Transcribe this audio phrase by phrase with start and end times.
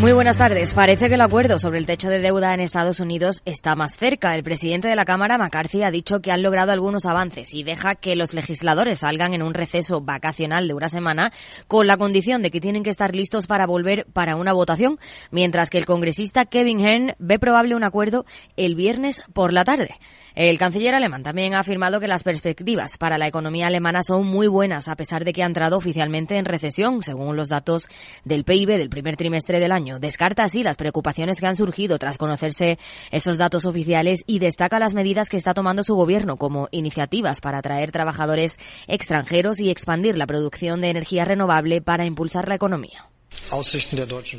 [0.00, 0.74] Muy buenas tardes.
[0.74, 4.36] Parece que el acuerdo sobre el techo de deuda en Estados Unidos está más cerca.
[4.36, 7.96] El presidente de la Cámara, McCarthy, ha dicho que han logrado algunos avances y deja
[7.96, 11.32] que los legisladores salgan en un receso vacacional de una semana
[11.66, 15.00] con la condición de que tienen que estar listos para volver para una votación,
[15.32, 18.24] mientras que el congresista Kevin Hearn ve probable un acuerdo
[18.56, 19.96] el viernes por la tarde.
[20.38, 24.46] El canciller alemán también ha afirmado que las perspectivas para la economía alemana son muy
[24.46, 27.88] buenas, a pesar de que ha entrado oficialmente en recesión, según los datos
[28.24, 29.87] del PIB del primer trimestre del año.
[29.98, 32.78] Descarta así las preocupaciones que han surgido tras conocerse
[33.10, 37.58] esos datos oficiales y destaca las medidas que está tomando su gobierno como iniciativas para
[37.58, 38.56] atraer trabajadores
[38.86, 43.08] extranjeros y expandir la producción de energía renovable para impulsar la economía.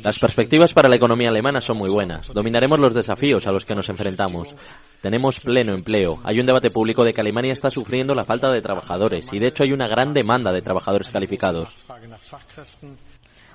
[0.02, 2.28] Las perspectivas para la economía alemana son muy buenas.
[2.28, 4.54] Dominaremos los desafíos a los que nos enfrentamos.
[5.00, 6.20] Tenemos pleno empleo.
[6.24, 9.48] Hay un debate público de que Alemania está sufriendo la falta de trabajadores y de
[9.48, 11.74] hecho hay una gran demanda de trabajadores calificados.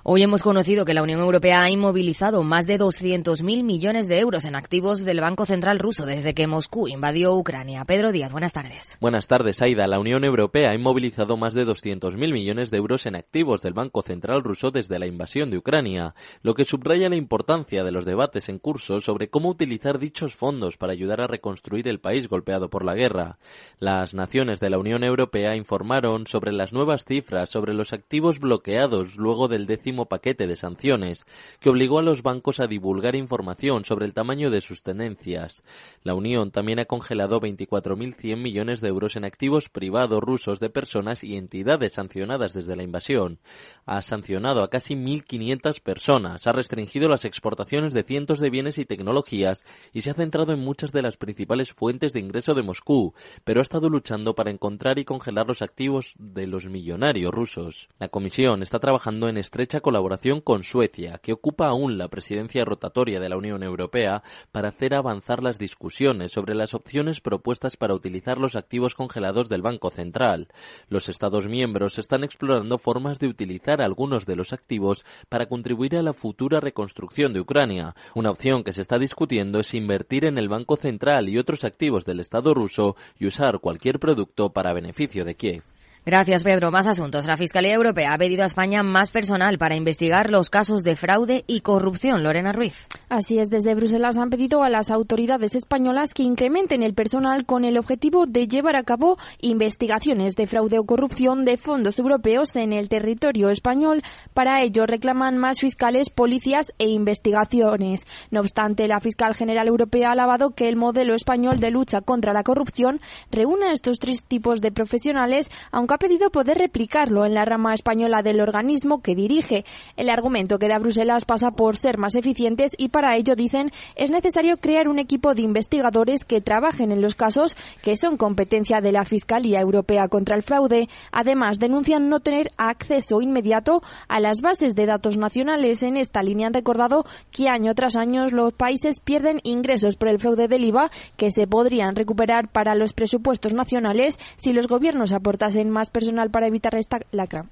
[0.08, 4.45] Hoy hemos conocido que la Unión Europea ha inmovilizado más de 200.000 millones de euros
[4.45, 7.86] en activos del Banco Central ruso desde que Moscú invadió Ucrania.
[7.86, 9.00] Pedro Díaz, buenas tardes.
[9.02, 9.88] Buenas tardes, Aida.
[9.88, 14.03] La Unión Europea ha inmovilizado más de 200.000 millones de euros en activos del Banco
[14.03, 18.47] Central ruso desde la invasión de Ucrania, lo que subraya la importancia de los debates
[18.47, 22.86] en curso sobre cómo utilizar dichos fondos para ayudar a reconstruir el país golpeado por
[22.86, 23.40] la guerra.
[23.80, 29.16] Las naciones de la Unión Europea informaron sobre las nuevas cifras sobre los activos bloqueados
[29.16, 31.26] luego del décimo paquete de sanciones
[31.62, 35.64] que obligó a los bancos a divulgar información sobre el tamaño de sus tenencias.
[36.04, 41.24] La Unión también ha congelado 24.100 millones de euros en activos privados rusos de personas
[41.24, 43.40] y entidades sancionadas desde la invasión.
[43.86, 48.86] Ha sancionado a casi 1.500 personas, ha restringido las exportaciones de cientos de bienes y
[48.86, 53.14] tecnologías y se ha centrado en muchas de las principales fuentes de ingreso de Moscú,
[53.44, 57.90] pero ha estado luchando para encontrar y congelar los activos de los millonarios rusos.
[58.00, 63.19] La Comisión está trabajando en estrecha colaboración con Suecia, que ocupa aún la presidencia rotatoria
[63.19, 68.40] de la Unión Europea, para hacer avanzar las discusiones sobre las opciones propuestas para utilizar
[68.40, 70.47] los activos congelados del Banco Central.
[70.90, 76.01] Los Estados miembros están explorando formas de utilizar algunos de los activos para contribuir a
[76.01, 77.94] la futura reconstrucción de Ucrania.
[78.16, 82.06] Una opción que se está discutiendo es invertir en el Banco Central y otros activos
[82.06, 85.75] del Estado ruso y usar cualquier producto para beneficio de Kiev.
[86.08, 86.70] Gracias, Pedro.
[86.70, 87.26] Más asuntos.
[87.26, 91.44] La Fiscalía Europea ha pedido a España más personal para investigar los casos de fraude
[91.48, 92.22] y corrupción.
[92.22, 92.76] Lorena Ruiz.
[93.10, 97.66] Así es, desde Bruselas han pedido a las autoridades españolas que incrementen el personal con
[97.66, 102.72] el objetivo de llevar a cabo investigaciones de fraude o corrupción de fondos europeos en
[102.72, 104.04] el territorio español.
[104.36, 108.02] Para ello reclaman más fiscales, policías e investigaciones.
[108.30, 112.32] No obstante, la fiscal general europea ha alabado que el modelo español de lucha contra
[112.32, 113.02] la corrupción
[113.32, 118.22] reúne estos tres tipos de profesionales, aunque ha pedido poder replicarlo en la rama española
[118.22, 119.63] del organismo que dirige.
[119.95, 124.11] El argumento que da Bruselas pasa por ser más eficientes y para ello, dicen, es
[124.11, 128.91] necesario crear un equipo de investigadores que trabajen en los casos que son competencia de
[128.91, 130.89] la Fiscalía Europea contra el Fraude.
[131.13, 135.81] Además, denuncian no tener acceso inmediato a las bases de datos nacionales.
[135.81, 140.19] En esta línea han recordado que año tras año los países pierden ingresos por el
[140.19, 145.69] fraude del IVA que se podrían recuperar para los presupuestos nacionales si los gobiernos aportasen
[145.69, 147.46] más personal para evitar esta lacra.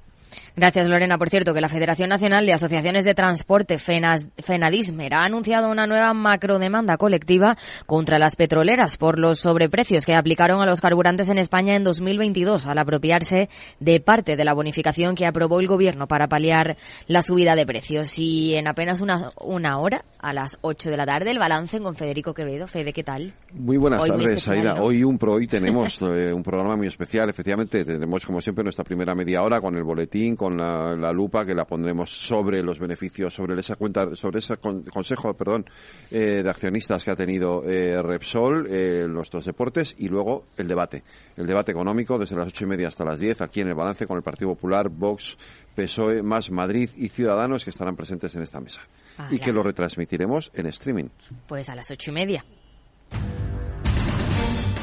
[0.56, 1.18] Gracias, Lorena.
[1.18, 6.14] Por cierto, que la Federación Nacional de Asociaciones de Transporte, FENADISMER, ha anunciado una nueva
[6.14, 11.76] macrodemanda colectiva contra las petroleras por los sobreprecios que aplicaron a los carburantes en España
[11.76, 13.50] en 2022 al apropiarse
[13.80, 16.78] de parte de la bonificación que aprobó el Gobierno para paliar
[17.08, 18.20] la subida de precios.
[18.20, 21.96] Y en apenas una, una hora, a las 8 de la tarde, el balance con
[21.96, 22.68] Federico Quevedo.
[22.68, 23.34] Fede, ¿qué tal?
[23.54, 24.76] Muy buenas tardes, Aida.
[24.82, 27.30] Hoy, un pro, hoy tenemos eh, un programa muy especial.
[27.30, 31.56] Efectivamente, tenemos, como siempre, nuestra primera media hora con el boletín con la, lupa que
[31.56, 35.66] la pondremos sobre los beneficios, sobre esa cuenta, sobre ese consejo, perdón,
[36.12, 41.02] eh, de accionistas que ha tenido eh, Repsol, eh, nuestros deportes y luego el debate,
[41.38, 44.06] el debate económico desde las ocho y media hasta las diez aquí en el balance
[44.06, 45.38] con el Partido Popular, Vox,
[45.76, 48.82] PSOE, más Madrid y Ciudadanos que estarán presentes en esta mesa
[49.18, 51.08] ah, y que lo retransmitiremos en streaming.
[51.48, 52.44] Pues a las ocho y media.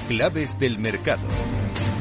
[0.09, 1.29] Claves del mercado.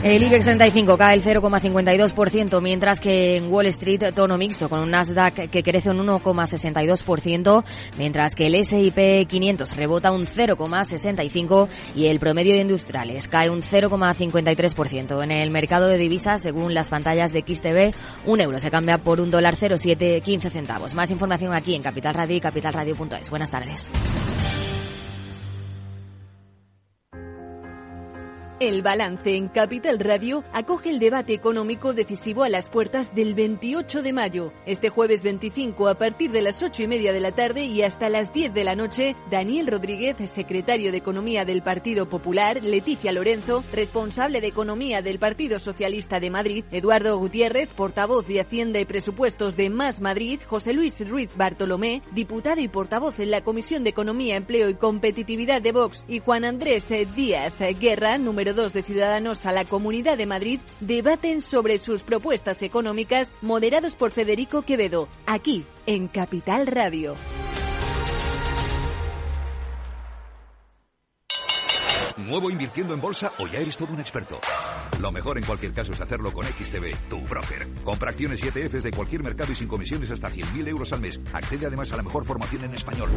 [0.02, 4.92] El IBEX 35 cae el 0,52%, mientras que en Wall Street tono mixto, con un
[4.92, 7.66] Nasdaq que crece un 1,62%,
[7.98, 13.62] mientras que el S&P 500 rebota un 0,65% y el promedio de industriales cae un
[13.62, 15.22] 0,53%.
[15.22, 17.94] En el mercado de divisas, según las pantallas de XTV,
[18.26, 20.94] un euro se cambia por un dólar 0,715 centavos.
[20.94, 23.30] Más información aquí en Capital Radio y capitalradio.es.
[23.30, 23.92] Buenas tardes.
[28.60, 34.02] El balance en Capital Radio acoge el debate económico decisivo a las puertas del 28
[34.02, 34.52] de mayo.
[34.66, 38.10] Este jueves 25 a partir de las 8 y media de la tarde y hasta
[38.10, 43.64] las 10 de la noche, Daniel Rodríguez, secretario de Economía del Partido Popular, Leticia Lorenzo,
[43.72, 49.56] responsable de Economía del Partido Socialista de Madrid, Eduardo Gutiérrez, portavoz de Hacienda y Presupuestos
[49.56, 54.36] de Más Madrid, José Luis Ruiz Bartolomé, diputado y portavoz en la Comisión de Economía,
[54.36, 59.52] Empleo y Competitividad de Vox, y Juan Andrés Díaz Guerra, número dos de Ciudadanos a
[59.52, 66.08] la Comunidad de Madrid debaten sobre sus propuestas económicas moderados por Federico Quevedo, aquí en
[66.08, 67.16] Capital Radio.
[72.30, 74.40] ¿Nuevo invirtiendo en bolsa o ya eres todo un experto?
[75.02, 77.68] Lo mejor en cualquier caso es hacerlo con XTB, tu broker.
[77.84, 81.20] Compra acciones y ETFs de cualquier mercado y sin comisiones hasta 100.000 euros al mes.
[81.34, 83.10] Accede además a la mejor formación en español.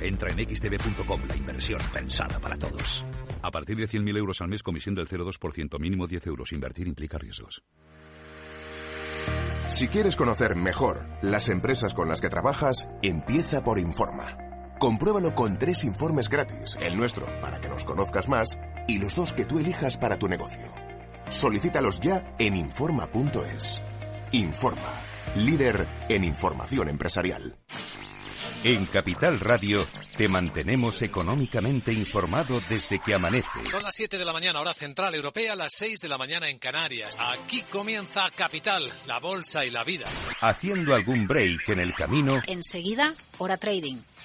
[0.00, 3.06] Entra en xtb.com, la inversión pensada para todos.
[3.40, 6.50] A partir de 100.000 euros al mes, comisión del 0,2%, mínimo 10 euros.
[6.50, 7.62] Invertir implica riesgos.
[9.68, 14.45] Si quieres conocer mejor las empresas con las que trabajas, empieza por Informa.
[14.78, 18.50] Compruébalo con tres informes gratis, el nuestro para que nos conozcas más
[18.86, 20.70] y los dos que tú elijas para tu negocio.
[21.30, 23.82] Solicítalos ya en Informa.es.
[24.32, 25.00] Informa,
[25.36, 27.56] líder en información empresarial.
[28.64, 29.86] En Capital Radio
[30.16, 33.64] te mantenemos económicamente informado desde que amanece.
[33.70, 36.58] Son las 7 de la mañana, hora central europea, las 6 de la mañana en
[36.58, 37.16] Canarias.
[37.18, 40.06] Aquí comienza Capital, la bolsa y la vida.
[40.40, 42.40] Haciendo algún break en el camino.
[42.46, 43.98] Enseguida, hora trading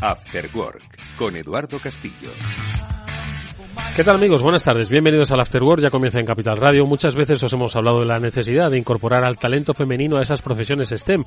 [0.00, 2.30] After Work con Eduardo Castillo.
[3.96, 4.42] ¿Qué tal amigos?
[4.42, 4.88] Buenas tardes.
[4.88, 5.82] Bienvenidos al After Work.
[5.82, 6.86] Ya comienza en Capital Radio.
[6.86, 10.40] Muchas veces os hemos hablado de la necesidad de incorporar al talento femenino a esas
[10.40, 11.24] profesiones STEM.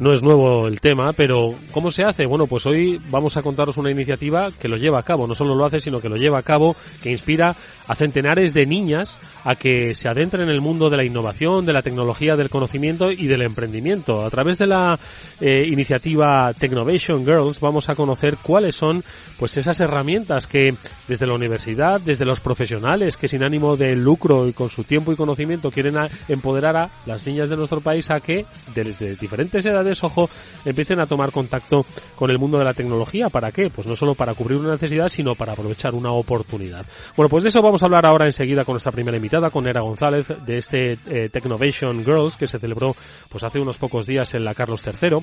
[0.00, 2.26] No es nuevo el tema, pero ¿cómo se hace?
[2.26, 5.28] Bueno, pues hoy vamos a contaros una iniciativa que lo lleva a cabo.
[5.28, 7.54] No solo lo hace, sino que lo lleva a cabo, que inspira
[7.86, 11.72] a centenares de niñas a que se adentren en el mundo de la innovación, de
[11.72, 14.24] la tecnología, del conocimiento y del emprendimiento.
[14.24, 14.98] A través de la
[15.40, 19.04] eh, iniciativa Technovation Girls vamos a conocer cuáles son
[19.38, 20.74] pues esas herramientas que
[21.06, 25.12] desde la universidad, desde los profesionales que sin ánimo de lucro y con su tiempo
[25.12, 25.94] y conocimiento quieren
[26.26, 28.44] empoderar a las niñas de nuestro país a que
[28.74, 30.28] desde diferentes edades ojo,
[30.64, 31.84] empiecen a tomar contacto
[32.16, 33.28] con el mundo de la tecnología.
[33.28, 33.70] ¿Para qué?
[33.70, 36.86] Pues no solo para cubrir una necesidad, sino para aprovechar una oportunidad.
[37.16, 39.80] Bueno, pues de eso vamos a hablar ahora enseguida con nuestra primera invitada, con Era
[39.80, 42.94] González, de este eh, Technovation Girls que se celebró
[43.28, 45.18] pues hace unos pocos días en la Carlos III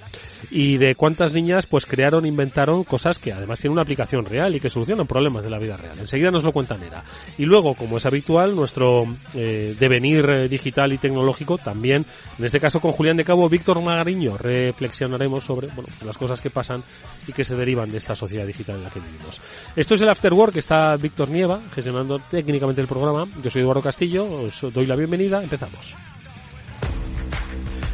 [0.51, 4.59] y de cuántas niñas pues crearon, inventaron cosas que además tienen una aplicación real y
[4.59, 5.97] que solucionan problemas de la vida real.
[5.99, 7.03] Enseguida nos lo cuenta Nera.
[7.37, 9.05] Y luego, como es habitual, nuestro
[9.35, 12.05] eh, devenir eh, digital y tecnológico también,
[12.37, 16.49] en este caso con Julián de Cabo, Víctor Magariño, reflexionaremos sobre bueno, las cosas que
[16.49, 16.83] pasan
[17.27, 19.39] y que se derivan de esta sociedad digital en la que vivimos.
[19.75, 23.27] Esto es el After Work, está Víctor Nieva gestionando técnicamente el programa.
[23.41, 25.95] Yo soy Eduardo Castillo, os doy la bienvenida, empezamos.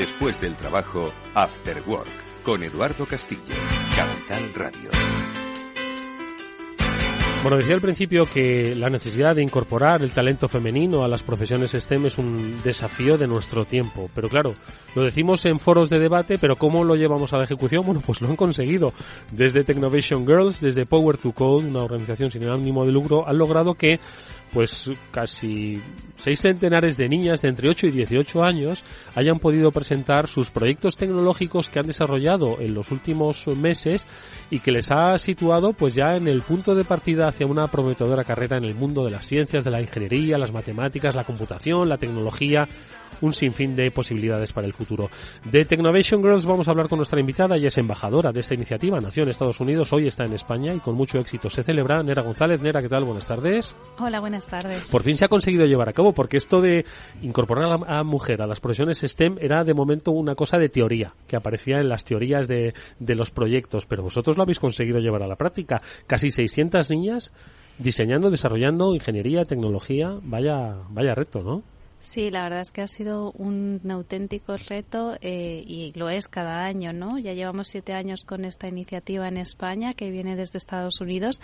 [0.00, 2.08] Después del trabajo, After Work,
[2.42, 3.42] con Eduardo Castillo,
[3.94, 4.90] Capital Radio.
[7.42, 11.72] Bueno, decía al principio que la necesidad de incorporar el talento femenino a las profesiones
[11.72, 14.10] STEM es un desafío de nuestro tiempo.
[14.14, 14.54] Pero claro,
[14.94, 17.84] lo decimos en foros de debate, pero ¿cómo lo llevamos a la ejecución?
[17.84, 18.92] Bueno, pues lo han conseguido.
[19.32, 23.72] Desde Technovation Girls, desde Power to Code, una organización sin ánimo de lucro, han logrado
[23.72, 24.00] que
[24.52, 25.80] pues casi
[26.16, 30.96] seis centenares de niñas de entre 8 y 18 años hayan podido presentar sus proyectos
[30.96, 34.06] tecnológicos que han desarrollado en los últimos meses
[34.50, 38.24] y que les ha situado pues ya en el punto de partida hacia una prometedora
[38.24, 41.96] carrera en el mundo de las ciencias, de la ingeniería, las matemáticas, la computación, la
[41.96, 42.66] tecnología,
[43.20, 45.10] un sinfín de posibilidades para el futuro.
[45.44, 48.98] De Technovation Girls vamos a hablar con nuestra invitada, ella es embajadora de esta iniciativa,
[49.00, 52.02] nació en Estados Unidos, hoy está en España y con mucho éxito se celebra.
[52.02, 53.04] Nera González, Nera, ¿qué tal?
[53.04, 53.76] Buenas tardes.
[53.98, 54.88] Hola, buenas tardes.
[54.90, 56.84] Por fin se ha conseguido llevar a cabo, porque esto de
[57.22, 61.12] incorporar a la mujer a las profesiones STEM era de momento una cosa de teoría,
[61.26, 65.22] que aparecía en las teorías de, de los proyectos, pero vosotros lo habéis conseguido llevar
[65.22, 65.80] a la práctica.
[66.06, 67.32] Casi 600 niñas
[67.78, 71.62] diseñando, desarrollando ingeniería, tecnología, vaya, vaya reto, ¿no?
[72.02, 76.64] Sí, la verdad es que ha sido un auténtico reto eh, y lo es cada
[76.64, 77.18] año, ¿no?
[77.18, 81.42] Ya llevamos siete años con esta iniciativa en España que viene desde Estados Unidos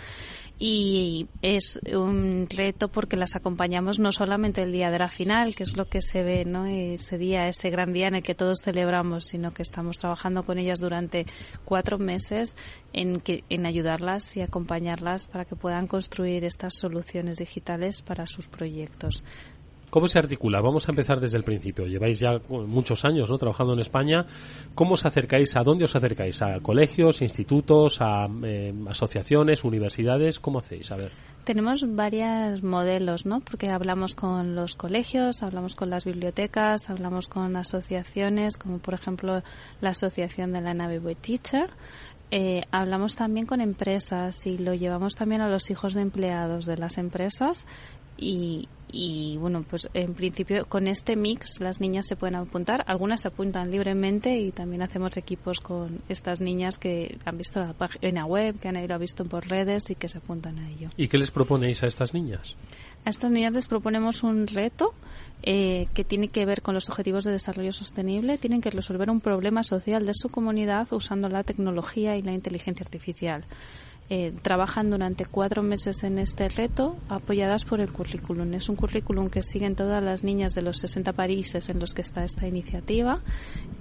[0.57, 5.61] y es un reto porque las acompañamos no solamente el día de la final, que
[5.61, 6.65] es lo que se ve, ¿no?
[6.65, 10.57] Ese día, ese gran día en el que todos celebramos, sino que estamos trabajando con
[10.57, 11.27] ellas durante
[11.65, 12.55] cuatro meses
[12.93, 18.47] en, que, en ayudarlas y acompañarlas para que puedan construir estas soluciones digitales para sus
[18.47, 19.23] proyectos.
[19.89, 20.59] ¿Cómo se articula?
[20.59, 21.85] Vamos a empezar desde el principio.
[21.85, 23.37] Lleváis ya muchos años ¿no?
[23.37, 24.25] trabajando en España.
[24.75, 25.55] ¿Cómo os acercáis?
[25.55, 26.41] ¿A dónde os acercáis?
[26.41, 30.41] ¿A colegios, institutos, a eh, asociaciones, universidades?
[30.41, 30.91] ¿Cómo hacéis?
[30.91, 31.11] A ver.
[31.45, 33.39] Tenemos varios modelos, ¿no?
[33.39, 39.41] Porque hablamos con los colegios, hablamos con las bibliotecas, hablamos con asociaciones, como por ejemplo
[39.79, 41.69] la Asociación de la Nave Boy Teacher.
[42.29, 46.75] Eh, hablamos también con empresas y lo llevamos también a los hijos de empleados de
[46.75, 47.65] las empresas
[48.17, 53.21] y, y bueno, pues en principio con este mix las niñas se pueden apuntar, algunas
[53.21, 58.25] se apuntan libremente y también hacemos equipos con estas niñas que han visto la página
[58.25, 60.89] web, que han ido visto por redes y que se apuntan a ello.
[60.95, 62.55] ¿Y qué les proponéis a estas niñas?
[63.05, 64.93] A estas niñas les proponemos un reto
[65.43, 68.37] eh, que tiene que ver con los objetivos de desarrollo sostenible.
[68.37, 72.83] Tienen que resolver un problema social de su comunidad usando la tecnología y la inteligencia
[72.83, 73.45] artificial.
[74.09, 78.53] Eh, trabajan durante cuatro meses en este reto apoyadas por el currículum.
[78.53, 82.03] Es un currículum que siguen todas las niñas de los 60 países en los que
[82.03, 83.19] está esta iniciativa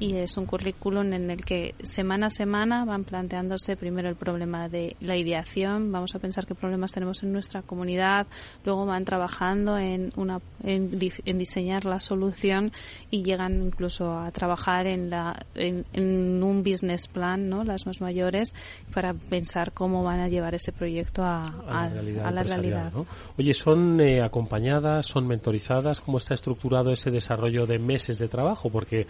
[0.01, 4.69] y es un currículum en el que semana a semana van planteándose primero el problema
[4.69, 8.27] de la ideación, vamos a pensar qué problemas tenemos en nuestra comunidad,
[8.65, 12.73] luego van trabajando en, una, en, diseñar la solución
[13.13, 17.63] y llegan incluso a trabajar en, la, en, en un business plan, ¿no?
[17.63, 18.55] las más mayores,
[18.93, 22.93] para pensar cómo van a llevar ese proyecto a, a, la realidad.
[23.39, 26.01] Oye, ¿son eh, acompañadas, son mentorizadas?
[26.01, 28.71] ¿Cómo está estructurado ese desarrollo de meses de trabajo?
[28.71, 29.07] Porque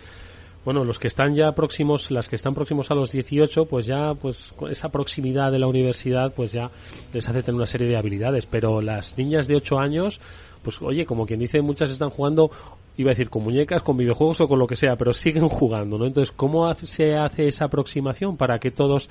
[0.67, 4.15] bueno, los que están ya próximos, las que están próximos a los 18, pues ya,
[4.21, 6.73] pues con esa proximidad de la universidad, pues ya
[7.13, 8.47] les hace tener una serie de habilidades.
[8.47, 10.21] Pero las niñas de 8 años,
[10.65, 12.51] pues oye, como quien dice, muchas están jugando,
[12.97, 15.99] iba a decir, con muñecas, con videojuegos o con lo que sea, pero siguen jugando,
[15.99, 16.05] ¿no?
[16.05, 19.09] Entonces, ¿cómo se hace esa aproximación para que todos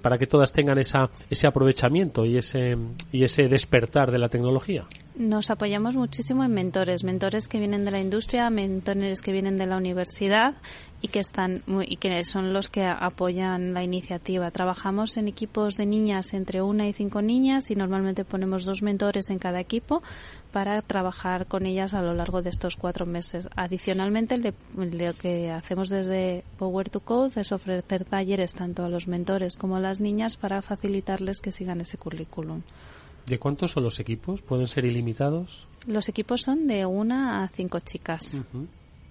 [0.00, 2.76] para que todas tengan esa, ese aprovechamiento y ese,
[3.12, 4.84] y ese despertar de la tecnología?
[5.16, 9.66] Nos apoyamos muchísimo en mentores, mentores que vienen de la industria, mentores que vienen de
[9.66, 10.56] la universidad
[11.00, 14.50] y que están y que son los que apoyan la iniciativa.
[14.50, 19.30] Trabajamos en equipos de niñas entre una y cinco niñas y normalmente ponemos dos mentores
[19.30, 20.02] en cada equipo
[20.50, 23.48] para trabajar con ellas a lo largo de estos cuatro meses.
[23.54, 29.56] Adicionalmente, lo que hacemos desde Power to Code es ofrecer talleres tanto a los mentores
[29.56, 32.62] como a las niñas para facilitarles que sigan ese currículum.
[33.26, 34.42] ¿De cuántos son los equipos?
[34.42, 35.66] ¿Pueden ser ilimitados?
[35.86, 38.42] Los equipos son de una a cinco chicas.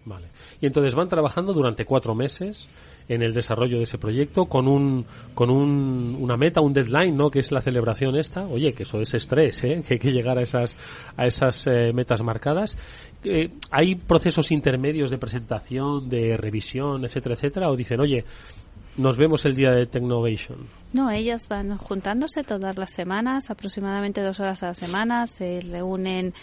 [0.06, 0.28] Vale.
[0.60, 2.70] Y entonces van trabajando durante cuatro meses
[3.08, 7.30] en el desarrollo de ese proyecto con un con un, una meta, un deadline, ¿no?
[7.30, 8.46] Que es la celebración esta.
[8.46, 9.84] Oye, que eso es estrés, ¿eh?
[9.88, 10.78] Que hay que llegar a esas
[11.18, 12.78] a esas eh, metas marcadas.
[13.24, 17.70] Eh, ¿Hay procesos intermedios de presentación, de revisión, etcétera, etcétera?
[17.70, 18.26] ¿O dicen, oye,
[18.98, 20.68] nos vemos el día de Technovation.
[20.94, 26.34] No, ellas van juntándose todas las semanas, aproximadamente dos horas a la semana, se reúnen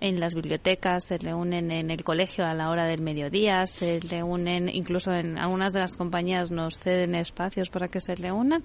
[0.00, 4.68] en las bibliotecas, se reúnen en el colegio a la hora del mediodía, se reúnen,
[4.68, 8.64] incluso en algunas de las compañías nos ceden espacios para que se reúnan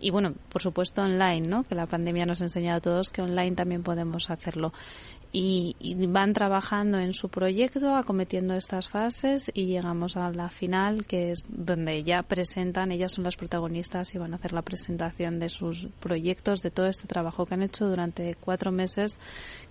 [0.00, 1.64] y bueno, por supuesto online, ¿no?
[1.64, 4.72] Que la pandemia nos ha enseñado a todos que online también podemos hacerlo
[5.38, 11.30] y, van trabajando en su proyecto, acometiendo estas fases y llegamos a la final, que
[11.32, 15.50] es donde ya presentan, ellas son las protagonistas y van a hacer la presentación de
[15.50, 19.18] sus proyectos, de todo este trabajo que han hecho durante cuatro meses,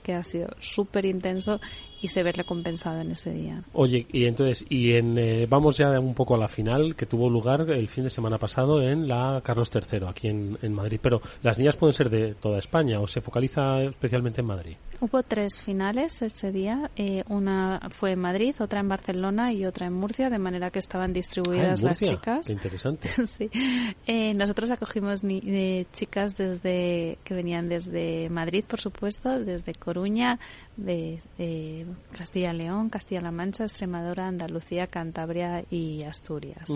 [0.05, 1.59] que ha sido súper intenso
[2.01, 3.63] y se ve recompensado en ese día.
[3.73, 7.27] Oye, y entonces, y en, eh, vamos ya un poco a la final que tuvo
[7.29, 10.99] lugar el fin de semana pasado en la Carlos III, aquí en, en Madrid.
[11.01, 14.75] Pero las niñas pueden ser de toda España o se focaliza especialmente en Madrid.
[14.99, 16.91] Hubo tres finales ese día.
[16.95, 20.79] Eh, una fue en Madrid, otra en Barcelona y otra en Murcia, de manera que
[20.79, 22.45] estaban distribuidas Ah, las chicas.
[22.45, 23.07] Qué interesante.
[23.25, 23.49] sí.
[24.05, 29.94] Eh, nosotros acogimos ni- chicas desde que venían desde Madrid, por supuesto, desde Coruña,
[30.77, 31.85] de, de
[32.17, 36.67] Castilla-León, Castilla-La Mancha, Extremadura, Andalucía, Cantabria y Asturias.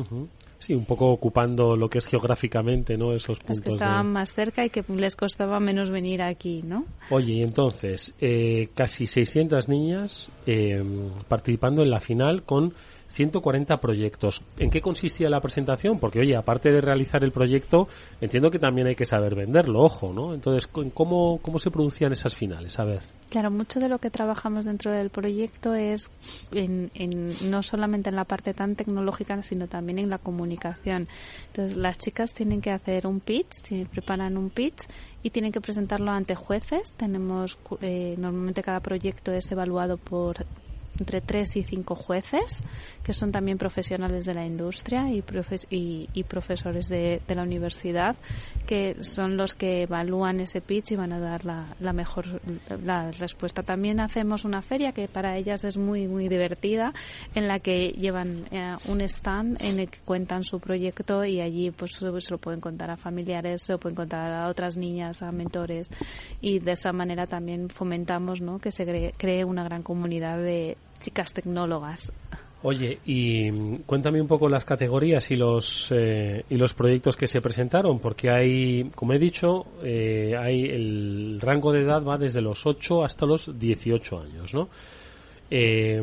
[0.59, 3.13] Sí, un poco ocupando lo que es geográficamente, ¿no?
[3.13, 6.85] Esos puntos que de- estaban más cerca y que les costaba menos venir aquí, ¿no?
[7.09, 10.83] Oye, y entonces, eh, casi 600 niñas eh,
[11.27, 12.73] participando en la final con
[13.09, 14.41] 140 proyectos.
[14.57, 15.99] ¿En qué consistía la presentación?
[15.99, 17.87] Porque, oye, aparte de realizar el proyecto,
[18.21, 20.33] entiendo que también hay que saber venderlo, ojo, ¿no?
[20.33, 22.79] Entonces, ¿cómo, cómo se producían esas finales?
[22.79, 23.01] A ver.
[23.29, 26.09] Claro, mucho de lo que trabajamos dentro del proyecto es
[26.51, 31.07] en, en- no solamente en la parte tan tecnológica, sino también en la comunicación.
[31.47, 34.87] Entonces, las chicas tienen que hacer un pitch, preparan un pitch
[35.21, 36.93] y tienen que presentarlo ante jueces.
[36.93, 40.45] Tenemos, eh, normalmente cada proyecto es evaluado por
[40.99, 42.61] entre tres y cinco jueces,
[43.03, 47.43] que son también profesionales de la industria y, profe- y, y profesores de, de la
[47.43, 48.15] universidad,
[48.67, 52.41] que son los que evalúan ese pitch y van a dar la, la mejor
[52.83, 53.63] la respuesta.
[53.63, 56.93] También hacemos una feria que para ellas es muy, muy divertida,
[57.35, 61.71] en la que llevan eh, un stand en el que cuentan su proyecto y allí
[61.71, 65.31] pues se lo pueden contar a familiares, se lo pueden contar a otras niñas, a
[65.31, 65.89] mentores
[66.41, 68.59] y de esa manera también fomentamos ¿no?
[68.59, 72.11] que se cree, cree una gran comunidad de chicas tecnólogas.
[72.61, 77.25] Oye, y mm, cuéntame un poco las categorías y los eh, y los proyectos que
[77.27, 82.41] se presentaron, porque hay, como he dicho, eh, hay el rango de edad va desde
[82.41, 84.67] los 8 hasta los 18 años, ¿no?
[85.51, 85.99] Eh,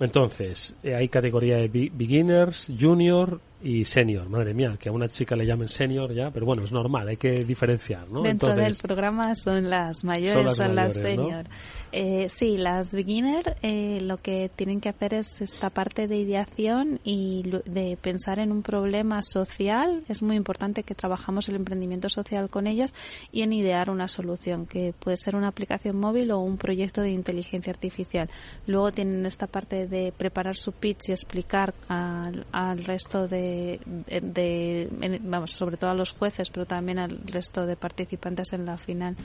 [0.00, 4.28] entonces, eh, hay categoría de be- beginners, junior y senior.
[4.28, 7.16] Madre mía, que a una chica le llamen senior ya, pero bueno, es normal, hay
[7.16, 8.22] que diferenciar, ¿no?
[8.22, 11.24] Dentro Entonces, del programa son las mayores, Son son las las, mayores, ¿no?
[11.24, 11.46] senior.
[11.92, 17.00] Eh, sí, las beginner eh, lo que tienen que hacer es esta parte de ideación
[17.04, 20.04] y de pensar en un problema social.
[20.08, 22.92] Es muy importante que trabajamos el emprendimiento social con ellas
[23.32, 27.10] y en idear una solución, que puede ser una aplicación móvil o un proyecto de
[27.10, 28.28] inteligencia artificial.
[28.66, 34.20] Luego tienen esta parte de preparar su pitch y explicar al, al resto de, de-
[34.20, 38.64] de- en- vamos, sobre todo a los jueces, pero también al resto de participantes en
[38.64, 39.16] la final.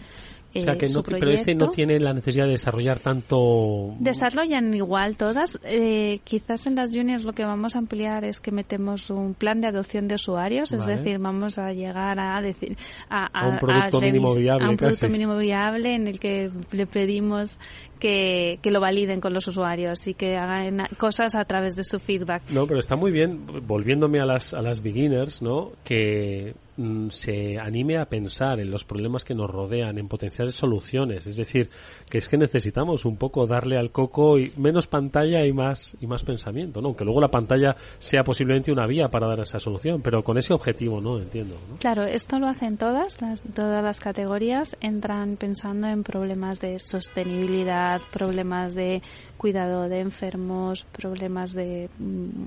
[0.54, 4.74] o sea eh, que no, pero este no tiene la necesidad de desarrollar tanto Desarrollan
[4.74, 5.58] igual todas.
[5.64, 9.62] Eh, quizás en las juniors lo que vamos a ampliar es que metemos un plan
[9.62, 12.76] de adopción de usuarios, es decir, vamos a llegar a decir
[13.10, 15.12] a, A un producto revis- mínimo viable a un producto casi.
[15.14, 17.58] mínimo viable en el que le pedimos
[18.02, 22.00] que, que lo validen con los usuarios y que hagan cosas a través de su
[22.00, 22.50] feedback.
[22.50, 25.74] No, pero está muy bien, volviéndome a las, a las beginners, ¿no?
[25.84, 31.28] Que mm, se anime a pensar en los problemas que nos rodean, en potenciales soluciones.
[31.28, 31.70] Es decir,
[32.10, 36.08] que es que necesitamos un poco darle al coco y menos pantalla y más, y
[36.08, 36.88] más pensamiento, ¿no?
[36.88, 40.56] Aunque luego la pantalla sea posiblemente una vía para dar esa solución, pero con ese
[40.56, 41.20] objetivo, ¿no?
[41.20, 41.78] Entiendo, ¿no?
[41.78, 47.91] Claro, esto lo hacen todas, las, todas las categorías entran pensando en problemas de sostenibilidad,
[48.00, 49.02] problemas de
[49.38, 52.46] cuidado de enfermos, problemas de mm,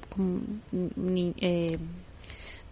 [0.96, 1.78] ni- eh,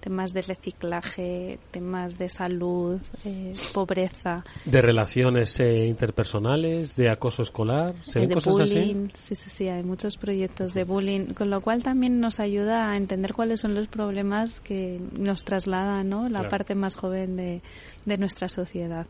[0.00, 7.94] temas de reciclaje, temas de salud, eh, pobreza, De relaciones eh, interpersonales, de acoso escolar,
[8.04, 9.06] ¿se ven de cosas bullying.
[9.06, 9.14] así?
[9.14, 12.96] Sí, sí, sí, hay muchos proyectos de bullying, con lo cual también nos ayuda a
[12.96, 16.24] entender cuáles son los problemas que nos traslada ¿no?
[16.24, 16.48] la Claro.
[16.48, 17.62] parte más joven de,
[18.04, 19.06] de nuestra sociedad.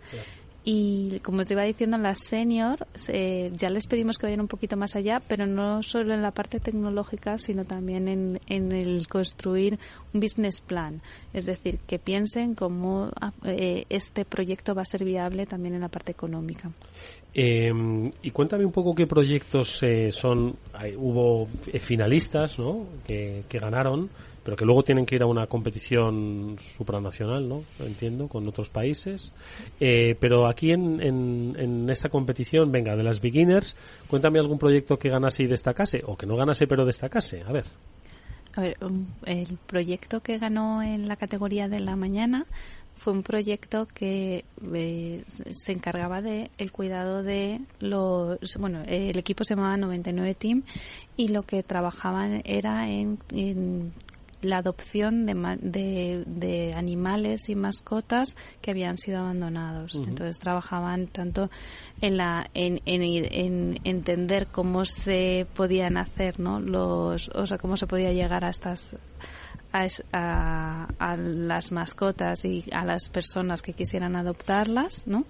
[0.65, 4.77] Y como te iba diciendo, las senior eh, ya les pedimos que vayan un poquito
[4.77, 9.79] más allá, pero no solo en la parte tecnológica, sino también en, en el construir
[10.15, 10.99] un business plan.
[11.33, 13.11] Es decir, que piensen cómo
[13.45, 16.71] eh, este proyecto va a ser viable también en la parte económica.
[17.35, 17.73] Eh,
[18.23, 20.55] y cuéntame un poco qué proyectos eh, son.
[20.75, 22.87] hay- hubo eh, finalistas, ¿no?
[23.07, 24.11] Que, que ganaron,
[24.45, 27.63] pero que luego tienen que ir a una competición supranacional, ¿no?
[27.81, 29.33] Entiendo, con otros países.
[29.81, 33.77] Eh, pero aquí en, en, esta competición, venga, de las beginners,
[34.09, 37.43] cuéntame algún proyecto que ganase y destacase, o que no ganase pero destacase.
[37.43, 37.65] A ver.
[38.55, 42.47] A ver, um, el proyecto que ganó en la categoría de la mañana
[42.97, 49.43] fue un proyecto que eh, se encargaba de el cuidado de los bueno el equipo
[49.43, 50.63] se llamaba 99 Team
[51.17, 53.19] y lo que trabajaban era en
[54.43, 59.95] la adopción de, de, animales y mascotas que habían sido abandonados.
[59.95, 61.51] Entonces trabajaban tanto
[62.01, 66.61] en, la, en, en, entender cómo se podían hacer, ¿no?
[66.61, 68.97] Los, o sea, cómo se podía llegar a estas
[69.73, 75.25] a, a, las mascotas y a las personas que quisieran adoptarlas, ¿no?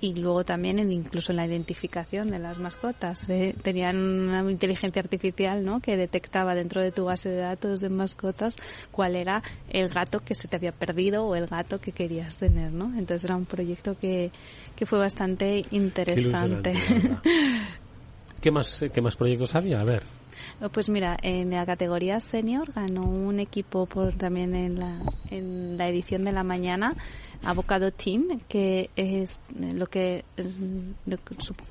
[0.00, 3.20] Y luego también en, incluso en la identificación de las mascotas.
[3.62, 5.80] tenían una inteligencia artificial, ¿no?
[5.80, 8.56] Que detectaba dentro de tu base de datos de mascotas
[8.90, 12.72] cuál era el gato que se te había perdido o el gato que querías tener,
[12.72, 12.86] ¿no?
[12.98, 14.30] Entonces era un proyecto que,
[14.74, 16.74] que fue bastante interesante.
[18.40, 19.80] ¿Qué más, ¿Qué más proyectos había?
[19.80, 20.02] A ver.
[20.72, 24.98] Pues mira, en la categoría senior ganó un equipo por también en la,
[25.30, 26.94] en la edición de la mañana,
[27.44, 30.24] Avocado Team, que es lo que,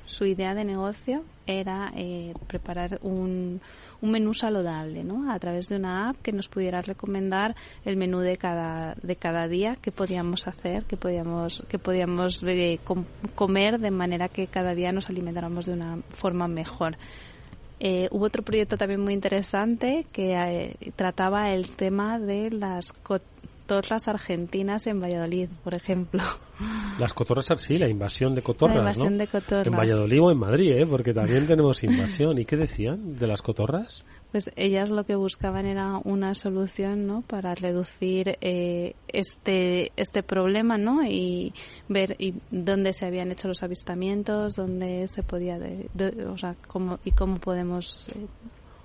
[0.06, 3.60] su, idea de negocio era eh, preparar un,
[4.00, 5.30] un menú saludable, ¿no?
[5.30, 9.46] A través de una app que nos pudiera recomendar el menú de cada de cada
[9.48, 12.80] día que podíamos hacer, que podíamos que podíamos eh,
[13.34, 16.96] comer de manera que cada día nos alimentáramos de una forma mejor.
[17.78, 24.08] Eh, hubo otro proyecto también muy interesante que eh, trataba el tema de las cotorras
[24.08, 26.22] argentinas en Valladolid, por ejemplo.
[26.98, 29.66] Las cotorras, sí, la invasión de cotorras, la invasión de cotorras.
[29.66, 30.86] En Valladolid o en Madrid, ¿eh?
[30.86, 32.38] porque también tenemos invasión.
[32.38, 34.02] ¿Y qué decían de las cotorras?
[34.36, 37.22] Pues ellas lo que buscaban era una solución ¿no?
[37.22, 41.02] para reducir eh, este este problema ¿no?
[41.06, 41.54] y
[41.88, 45.58] ver y dónde se habían hecho los avistamientos dónde se podía
[46.30, 48.26] o sea cómo y cómo podemos eh,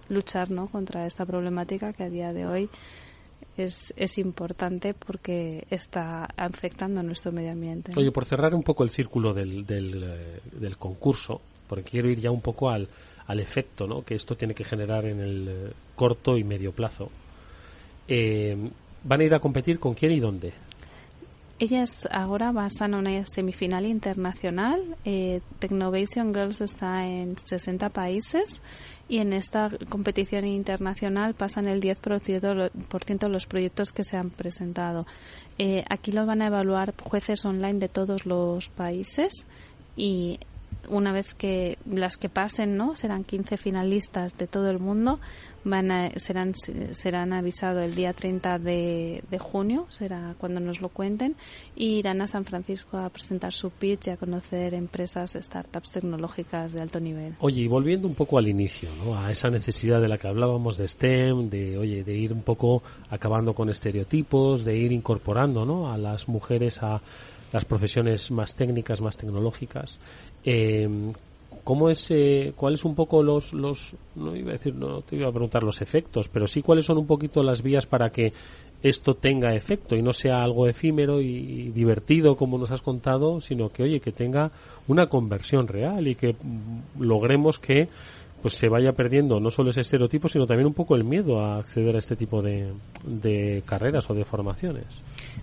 [0.07, 0.67] luchar ¿no?
[0.67, 2.69] contra esta problemática que a día de hoy
[3.57, 7.91] es, es importante porque está afectando a nuestro medio ambiente.
[7.97, 12.21] Oye, por cerrar un poco el círculo del, del, eh, del concurso, porque quiero ir
[12.21, 12.87] ya un poco al,
[13.31, 14.03] al efecto ¿no?
[14.03, 17.09] que esto tiene que generar en el eh, corto y medio plazo.
[18.07, 18.57] Eh,
[19.03, 20.53] ¿Van a ir a competir con quién y dónde?
[21.57, 24.97] Ellas ahora basan una semifinal internacional.
[25.05, 28.61] Eh, Technovation Girls está en 60 países
[29.07, 35.05] y en esta competición internacional pasan el 10% de los proyectos que se han presentado.
[35.57, 39.45] Eh, aquí lo van a evaluar jueces online de todos los países
[39.95, 40.39] y
[40.89, 42.95] una vez que las que pasen, ¿no?
[42.95, 45.19] Serán 15 finalistas de todo el mundo,
[45.63, 50.89] van a, serán serán avisados el día 30 de, de, junio, será cuando nos lo
[50.89, 51.35] cuenten,
[51.75, 56.73] y irán a San Francisco a presentar su pitch y a conocer empresas, startups tecnológicas
[56.73, 57.35] de alto nivel.
[57.39, 59.17] Oye, y volviendo un poco al inicio, ¿no?
[59.17, 62.83] A esa necesidad de la que hablábamos de STEM, de oye, de ir un poco
[63.09, 65.91] acabando con estereotipos, de ir incorporando, ¿no?
[65.91, 67.01] A las mujeres a
[67.51, 69.99] las profesiones más técnicas, más tecnológicas.
[70.45, 70.87] Eh,
[71.63, 75.27] ¿Cómo es, eh, cuáles un poco los, los, no iba a decir, no te iba
[75.27, 78.33] a preguntar los efectos, pero sí cuáles son un poquito las vías para que
[78.81, 83.69] esto tenga efecto y no sea algo efímero y divertido como nos has contado, sino
[83.69, 84.51] que, oye, que tenga
[84.87, 87.89] una conversión real y que mm, logremos que
[88.41, 91.57] pues se vaya perdiendo no solo ese estereotipo, sino también un poco el miedo a
[91.57, 92.73] acceder a este tipo de,
[93.05, 94.85] de carreras o de formaciones.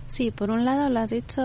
[0.07, 1.41] Sí, por un lado lo has dicho,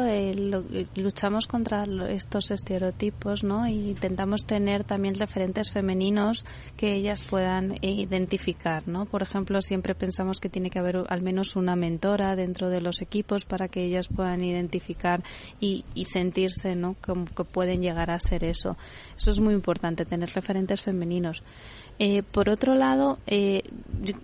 [0.97, 3.67] luchamos contra estos estereotipos, ¿no?
[3.69, 6.45] Y intentamos tener también referentes femeninos
[6.77, 9.05] que ellas puedan identificar, ¿no?
[9.07, 13.01] Por ejemplo, siempre pensamos que tiene que haber al menos una mentora dentro de los
[13.03, 15.23] equipos para que ellas puedan identificar
[15.61, 16.97] y, y sentirse, ¿no?
[17.01, 18.77] Como que pueden llegar a ser eso.
[19.17, 21.44] Eso es muy importante, tener referentes femeninos.
[21.99, 23.63] Eh, por otro lado, eh,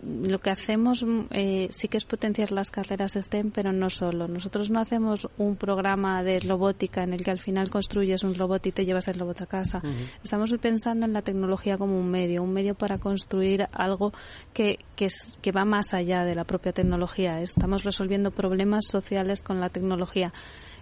[0.02, 4.26] lo que hacemos eh, sí que es potenciar las carreras STEM, pero no solo.
[4.26, 8.66] Nosotros no hacemos un programa de robótica en el que al final construyes un robot
[8.66, 9.80] y te llevas el robot a casa.
[10.22, 14.12] Estamos pensando en la tecnología como un medio, un medio para construir algo
[14.52, 17.40] que, que, es, que va más allá de la propia tecnología.
[17.40, 20.32] Estamos resolviendo problemas sociales con la tecnología.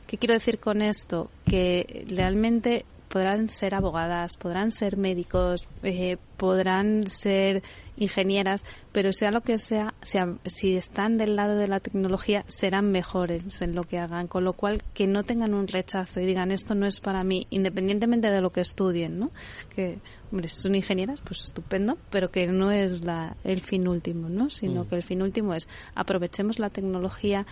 [0.06, 1.30] ¿Qué quiero decir con esto?
[1.44, 7.62] Que realmente podrán ser abogadas, podrán ser médicos, eh, podrán ser
[7.96, 12.90] ingenieras, pero sea lo que sea, sea, si están del lado de la tecnología, serán
[12.90, 16.52] mejores en lo que hagan, con lo cual que no tengan un rechazo y digan
[16.52, 19.30] esto no es para mí, independientemente de lo que estudien, ¿no?
[19.74, 19.98] Que,
[20.30, 24.50] hombre, si son ingenieras, pues estupendo, pero que no es la, el fin último, ¿no?
[24.50, 24.88] Sino mm.
[24.88, 27.46] que el fin último es aprovechemos la tecnología,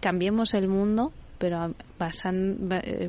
[0.00, 3.08] cambiemos el mundo pero pasan, eh,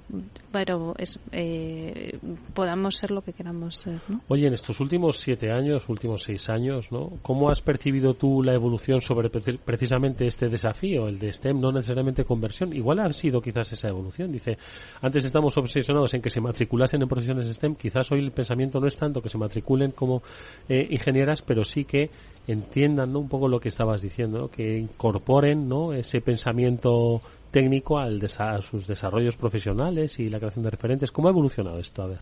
[0.54, 0.96] pero
[1.34, 2.17] eh,
[2.54, 4.00] podamos ser lo que queramos ser.
[4.08, 4.22] ¿no?
[4.30, 7.12] Oye, en estos últimos siete años, últimos seis años, ¿no?
[7.22, 12.24] ¿Cómo has percibido tú la evolución sobre precisamente este desafío, el de STEM, no necesariamente
[12.24, 12.74] conversión?
[12.74, 14.32] Igual ha sido quizás esa evolución.
[14.32, 14.58] Dice,
[15.02, 18.88] antes estamos obsesionados en que se matriculasen en profesiones STEM, quizás hoy el pensamiento no
[18.88, 20.24] es tanto que se matriculen como
[20.70, 22.10] eh, ingenieras, pero sí que
[22.47, 23.19] entiendan ¿no?
[23.19, 25.93] un poco lo que estabas diciendo, que incorporen ¿no?
[25.93, 31.12] ese pensamiento técnico al a sus desarrollos profesionales y la creación de referentes.
[31.12, 32.04] ¿Cómo ha evolucionado esto?
[32.04, 32.19] A ver.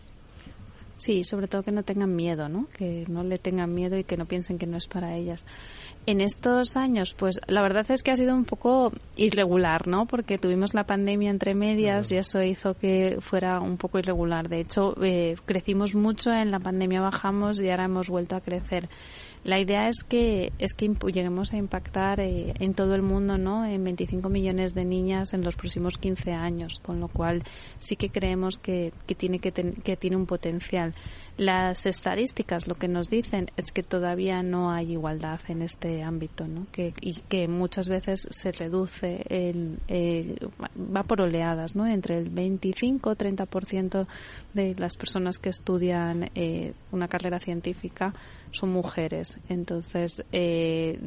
[1.00, 2.66] Sí, sobre todo que no tengan miedo, ¿no?
[2.76, 5.46] Que no le tengan miedo y que no piensen que no es para ellas.
[6.04, 10.04] En estos años, pues la verdad es que ha sido un poco irregular, ¿no?
[10.04, 14.50] Porque tuvimos la pandemia entre medias y eso hizo que fuera un poco irregular.
[14.50, 18.90] De hecho, eh, crecimos mucho, en la pandemia bajamos y ahora hemos vuelto a crecer.
[19.42, 23.64] La idea es que es que lleguemos a impactar eh, en todo el mundo, ¿no?
[23.64, 27.42] En 25 millones de niñas en los próximos 15 años, con lo cual
[27.78, 30.94] sí que creemos que, que tiene que, que tiene un potencial.
[31.40, 36.46] Las estadísticas lo que nos dicen es que todavía no hay igualdad en este ámbito,
[36.46, 36.66] ¿no?
[36.70, 39.78] Que, y que muchas veces se reduce, el,
[40.94, 41.86] va por oleadas, ¿no?
[41.86, 44.06] Entre el 25 30%
[44.52, 48.12] de las personas que estudian eh, una carrera científica
[48.50, 49.38] son mujeres.
[49.48, 50.98] Entonces, eh,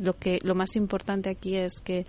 [0.00, 2.06] lo que lo más importante aquí es que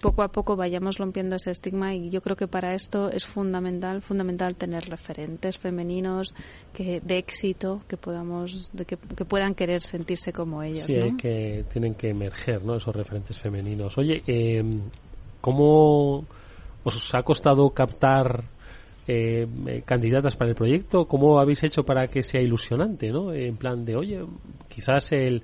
[0.00, 4.00] poco a poco vayamos rompiendo ese estigma y yo creo que para esto es fundamental,
[4.00, 6.34] fundamental tener referentes femeninos
[6.72, 10.86] que de éxito que podamos, de que, puedan querer sentirse como ellas.
[10.86, 12.76] Sí, que tienen que emerger, ¿no?
[12.76, 13.98] Esos referentes femeninos.
[13.98, 14.62] Oye, eh,
[15.40, 16.24] ¿cómo
[16.84, 18.44] os ha costado captar
[19.06, 21.06] eh, eh, candidatas para el proyecto?
[21.06, 23.32] ¿Cómo habéis hecho para que sea ilusionante, ¿no?
[23.32, 24.24] En plan de, oye,
[24.68, 25.42] quizás el,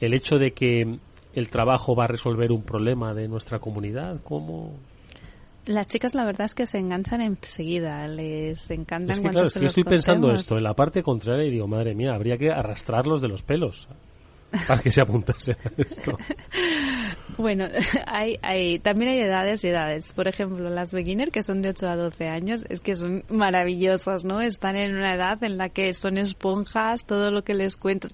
[0.00, 0.98] el hecho de que
[1.34, 4.74] el trabajo va a resolver un problema de nuestra comunidad, ¿cómo...?
[5.66, 9.66] Las chicas la verdad es que se enganchan enseguida, les encantan es que, claro, yo
[9.66, 13.28] estoy pensando esto en la parte contraria y digo, madre mía, habría que arrastrarlos de
[13.28, 13.86] los pelos
[14.66, 16.16] para que se apuntase a esto.
[17.40, 17.64] Bueno,
[18.06, 20.12] hay, hay, también hay edades y edades.
[20.12, 24.26] Por ejemplo, las beginner, que son de 8 a 12 años, es que son maravillosas,
[24.26, 24.42] ¿no?
[24.42, 28.12] Están en una edad en la que son esponjas, todo lo que les cuentas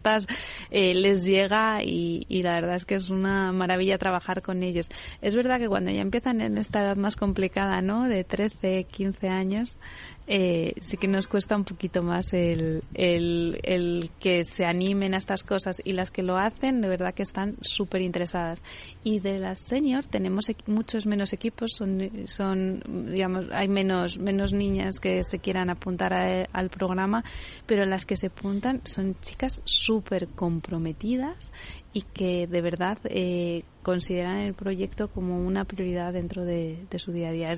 [0.71, 4.89] eh, les llega y, y, la verdad es que es una maravilla trabajar con ellos.
[5.23, 8.09] Es verdad que cuando ya empiezan en esta edad más complicada, ¿no?
[8.09, 9.77] De 13, 15 años,
[10.27, 15.19] eh, sí que nos cuesta un poquito más el, el, el, que se animen a
[15.19, 18.63] estas cosas y las que lo hacen de verdad que están súper interesadas
[19.05, 24.97] y de las senior tenemos muchos menos equipos son, son digamos hay menos menos niñas
[25.01, 26.13] que se quieran apuntar
[26.53, 27.25] al programa
[27.67, 31.53] pero las que se apuntan son chicas súper comprometidas
[31.93, 37.11] y que de verdad eh, consideran el proyecto como una prioridad dentro de, de su
[37.11, 37.53] día a día.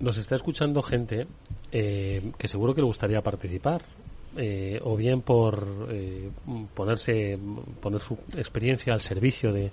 [0.00, 1.26] Nos está escuchando gente
[1.72, 3.82] eh, que seguro que le gustaría participar.
[4.36, 6.30] Eh, o bien por eh,
[6.74, 7.36] ponerse
[7.80, 9.72] poner su experiencia al servicio de,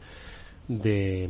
[0.67, 1.29] de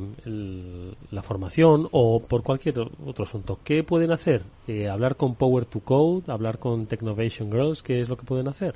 [1.11, 3.59] la formación o por cualquier otro asunto.
[3.63, 4.43] ¿Qué pueden hacer?
[4.89, 8.75] hablar con Power to Code, hablar con Technovation Girls, ¿qué es lo que pueden hacer?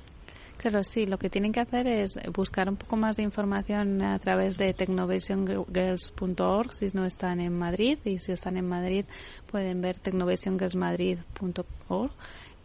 [0.59, 4.19] Claro, sí, lo que tienen que hacer es buscar un poco más de información a
[4.19, 9.05] través de technovationgirls.org si no están en Madrid y si están en Madrid
[9.49, 12.11] pueden ver technovationgirlsmadrid.org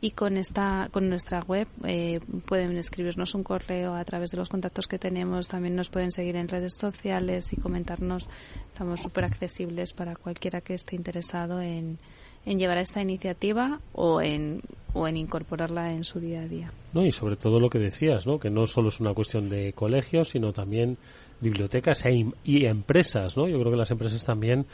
[0.00, 4.48] y con esta con nuestra web eh, pueden escribirnos un correo a través de los
[4.48, 8.28] contactos que tenemos también nos pueden seguir en redes sociales y comentarnos
[8.72, 12.00] estamos súper accesibles para cualquiera que esté interesado en
[12.46, 14.60] en llevar esta iniciativa o en,
[14.92, 16.72] o en incorporarla en su día a día.
[16.92, 18.38] No, y sobre todo lo que decías, ¿no?
[18.38, 20.96] que no solo es una cuestión de colegios, sino también
[21.40, 23.36] bibliotecas e y empresas.
[23.36, 23.48] ¿no?
[23.48, 24.66] Yo creo que las empresas también,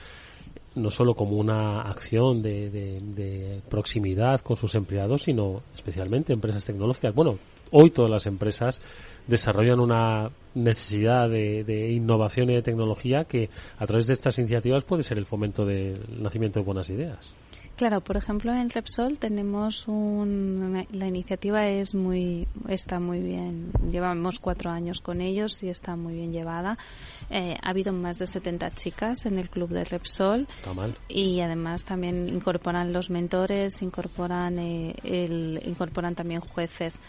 [0.74, 7.14] no solo como una acción de, de, proximidad con sus empleados, sino especialmente empresas tecnológicas.
[7.14, 7.38] Bueno,
[7.70, 8.80] hoy todas las empresas
[9.26, 14.85] desarrollan una necesidad de, de, innovación y de tecnología que a través de estas iniciativas
[14.85, 17.30] puede ser el fomento del nacimiento de buenas ideas.
[17.80, 24.38] Claro, por ejemplo, en Repsol tenemos un, la iniciativa es muy, está muy bien, llevamos
[24.38, 26.76] cuatro años con ellos y está muy bien llevada.
[27.30, 30.46] Eh, ha habido más de 70 chicas en el club de Repsol.
[31.08, 37.00] Y además también incorporan los mentores, incorporan, eh, el, incorporan también jueces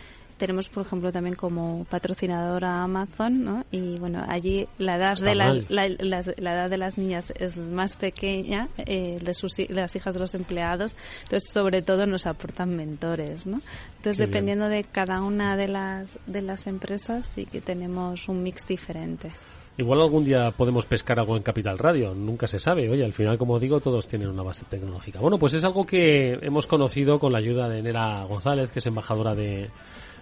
[0.41, 3.63] tenemos, por ejemplo, también como patrocinadora Amazon, ¿no?
[3.69, 8.67] Y bueno, allí la edad, de la, la, edad de las niñas es más pequeña,
[8.79, 13.45] eh, de, sus, de las hijas de los empleados, entonces sobre todo nos aportan mentores,
[13.45, 13.61] ¿no?
[13.97, 18.65] Entonces, dependiendo de cada una de las, de las empresas, sí que tenemos un mix
[18.65, 19.29] diferente.
[19.77, 22.89] Igual algún día podemos pescar algo en Capital Radio, nunca se sabe.
[22.89, 25.19] Oye, al final, como digo, todos tienen una base tecnológica.
[25.19, 28.85] Bueno, pues es algo que hemos conocido con la ayuda de Nera González, que es
[28.87, 29.69] embajadora de,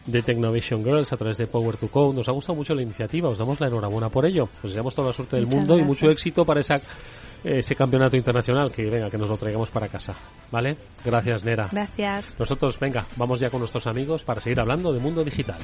[0.06, 2.16] de Technovation Girls a través de Power to Code.
[2.16, 4.50] Nos ha gustado mucho la iniciativa, os damos la enhorabuena por ello.
[4.64, 6.80] Os deseamos toda la suerte del mundo y mucho éxito para esa,
[7.44, 10.16] ese campeonato internacional que venga, que nos lo traigamos para casa.
[10.52, 10.78] ¿Vale?
[11.04, 11.70] Gracias, Nera.
[11.72, 12.40] Gracias.
[12.40, 15.60] Nosotros, venga, vamos ya con nuestros amigos para seguir hablando de mundo digital.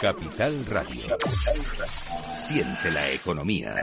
[0.00, 1.16] Capital Radio.
[2.44, 3.74] Siente la economía.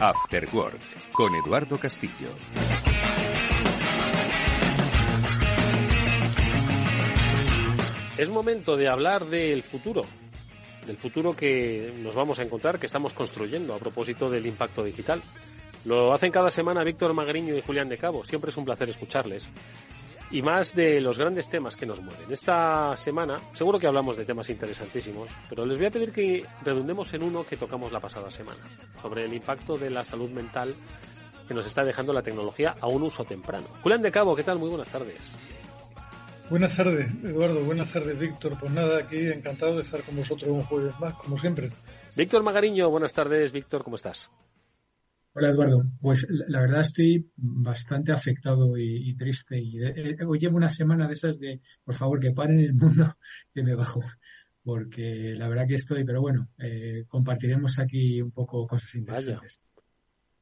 [0.00, 0.78] After Work
[1.12, 2.28] con Eduardo Castillo.
[8.18, 10.02] Es momento de hablar del futuro,
[10.86, 15.22] del futuro que nos vamos a encontrar, que estamos construyendo a propósito del impacto digital.
[15.84, 18.24] Lo hacen cada semana Víctor Magriño y Julián de Cabo.
[18.24, 19.46] Siempre es un placer escucharles.
[20.30, 22.30] Y más de los grandes temas que nos mueven.
[22.30, 27.14] Esta semana, seguro que hablamos de temas interesantísimos, pero les voy a pedir que redundemos
[27.14, 28.60] en uno que tocamos la pasada semana,
[29.00, 30.74] sobre el impacto de la salud mental
[31.46, 33.66] que nos está dejando la tecnología a un uso temprano.
[33.82, 34.58] Julián de Cabo, ¿qué tal?
[34.58, 35.32] Muy buenas tardes.
[36.50, 37.60] Buenas tardes, Eduardo.
[37.60, 38.58] Buenas tardes, Víctor.
[38.60, 41.70] Pues nada, aquí encantado de estar con vosotros un jueves más, como siempre.
[42.16, 43.52] Víctor Magariño, buenas tardes.
[43.52, 44.28] Víctor, ¿cómo estás?
[45.38, 50.56] Hola Eduardo, pues la verdad estoy bastante afectado y, triste y eh, eh, hoy llevo
[50.56, 53.16] una semana de esas de por favor que paren el mundo
[53.54, 54.00] que me bajo
[54.64, 59.60] porque la verdad que estoy, pero bueno, eh, compartiremos aquí un poco cosas interesantes.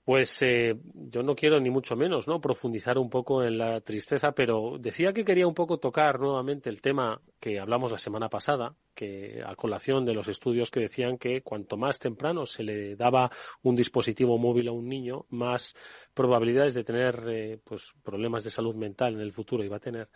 [0.07, 2.41] Pues eh, yo no quiero ni mucho menos, ¿no?
[2.41, 6.81] Profundizar un poco en la tristeza, pero decía que quería un poco tocar nuevamente el
[6.81, 11.43] tema que hablamos la semana pasada, que a colación de los estudios que decían que
[11.43, 15.75] cuanto más temprano se le daba un dispositivo móvil a un niño, más
[16.15, 20.09] probabilidades de tener eh, pues problemas de salud mental en el futuro iba a tener.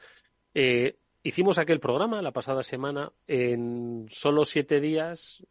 [0.54, 5.44] Eh, hicimos aquel programa la pasada semana en solo siete días,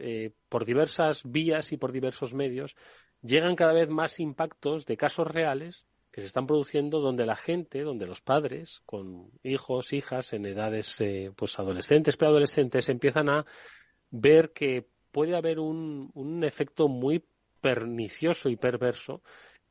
[0.48, 2.78] por diversas vías y por diversos medios
[3.22, 7.82] llegan cada vez más impactos de casos reales que se están produciendo donde la gente,
[7.82, 13.46] donde los padres con hijos, hijas en edades eh, pues adolescentes, preadolescentes empiezan a
[14.10, 17.24] ver que puede haber un, un efecto muy
[17.62, 19.22] pernicioso y perverso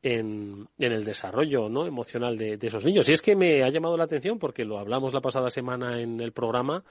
[0.01, 1.85] en, en el desarrollo ¿no?
[1.85, 3.09] emocional de, de, esos niños.
[3.09, 6.21] Y es que me ha llamado la atención porque lo hablamos la pasada semana en
[6.21, 6.83] el programa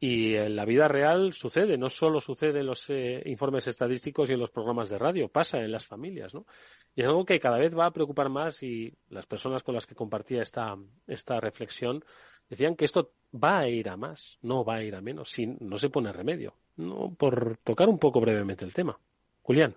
[0.00, 4.34] y en la vida real sucede, no solo sucede en los eh, informes estadísticos y
[4.34, 6.46] en los programas de radio, pasa en las familias, ¿no?
[6.94, 9.86] Y es algo que cada vez va a preocupar más y las personas con las
[9.86, 12.04] que compartía esta, esta reflexión
[12.48, 15.46] decían que esto va a ir a más, no va a ir a menos, si
[15.46, 16.54] no se pone remedio.
[16.76, 18.98] No, por tocar un poco brevemente el tema.
[19.42, 19.74] Julián.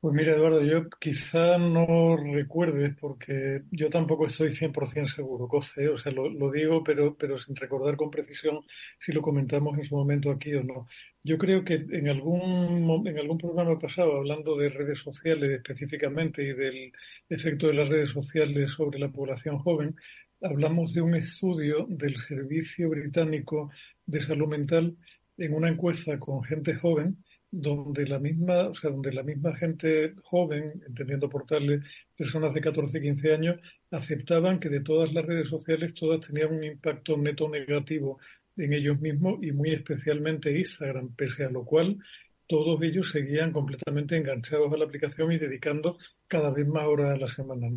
[0.00, 5.98] Pues mira, Eduardo, yo quizá no recuerdes porque yo tampoco estoy 100% seguro, Coce, o
[5.98, 8.60] sea, lo, digo, pero, pero sin recordar con precisión
[8.98, 10.86] si lo comentamos en su momento aquí o no.
[11.22, 16.54] Yo creo que en algún, en algún programa pasado, hablando de redes sociales específicamente y
[16.54, 16.92] del
[17.28, 19.96] efecto de las redes sociales sobre la población joven,
[20.40, 23.70] hablamos de un estudio del Servicio Británico
[24.06, 24.96] de Salud Mental
[25.36, 27.18] en una encuesta con gente joven
[27.50, 31.82] donde la misma, o sea, donde la misma gente joven, entendiendo por tales
[32.16, 33.60] personas de 14, 15 años,
[33.90, 38.18] aceptaban que de todas las redes sociales todas tenían un impacto neto negativo
[38.56, 41.98] en ellos mismos y muy especialmente Instagram, pese a lo cual
[42.46, 47.16] todos ellos seguían completamente enganchados a la aplicación y dedicando cada vez más horas a
[47.16, 47.68] la semana.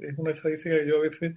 [0.00, 1.34] Es una estadística que yo a veces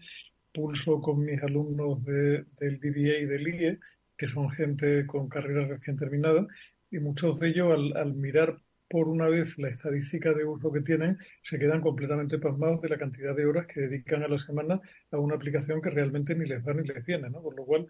[0.53, 3.79] pulso con mis alumnos de, del BBA y del IE,
[4.17, 6.47] que son gente con carreras recién terminadas,
[6.91, 8.57] y muchos de ellos al, al mirar
[8.91, 12.97] por una vez la estadística de uso que tienen, se quedan completamente pasmados de la
[12.97, 16.61] cantidad de horas que dedican a la semana a una aplicación que realmente ni les
[16.67, 17.41] va ni les viene, ¿no?
[17.41, 17.87] Por lo cual,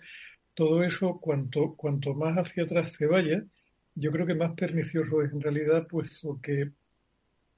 [0.53, 3.43] todo eso, cuanto, cuanto más hacia atrás se vaya,
[3.95, 6.69] yo creo que más pernicioso es en realidad, puesto que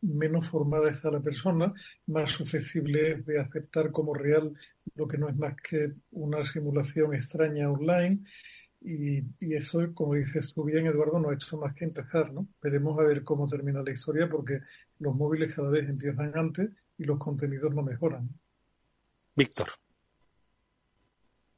[0.02, 1.72] menos formada está la persona,
[2.08, 4.54] más susceptible es de aceptar como real
[4.96, 8.20] lo que no es más que una simulación extraña online
[8.84, 12.48] y, y, eso, como dices tú bien, Eduardo, no ha hecho más que empezar, ¿no?
[12.62, 14.60] Veremos a ver cómo termina la historia porque
[15.00, 18.30] los móviles cada vez empiezan antes y los contenidos no mejoran.
[19.36, 19.70] Víctor.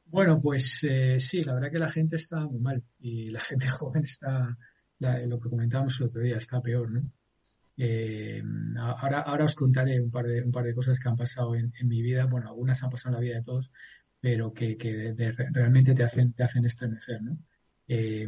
[0.05, 3.67] Bueno, pues eh, sí, la verdad que la gente está muy mal y la gente
[3.67, 4.55] joven está,
[4.99, 7.11] lo que comentábamos el otro día, está peor, ¿no?
[7.77, 8.41] Eh,
[8.77, 11.73] ahora, ahora os contaré un par de, un par de cosas que han pasado en,
[11.83, 12.25] mi vida.
[12.25, 13.69] Bueno, algunas han pasado en la vida de todos,
[14.25, 15.13] pero que, que
[15.51, 17.37] realmente te hacen, te hacen estremecer, ¿no?
[17.87, 18.27] Eh,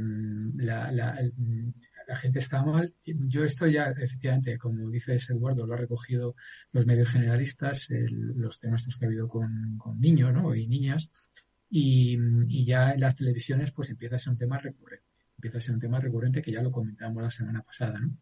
[0.57, 1.19] la, la,
[2.07, 2.93] la, gente está mal.
[3.03, 6.35] Yo esto ya, efectivamente, como dices Eduardo, lo ha recogido
[6.71, 10.53] los medios generalistas, los temas que ha habido con, con niños ¿no?
[10.53, 11.09] y niñas,
[11.67, 12.15] y,
[12.47, 15.07] y, ya en las televisiones pues empieza a ser un tema recurrente.
[15.35, 17.97] Empieza a ser un tema recurrente que ya lo comentamos la semana pasada.
[17.97, 18.15] ¿no?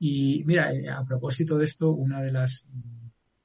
[0.00, 2.66] Y mira, eh, a propósito de esto, una de las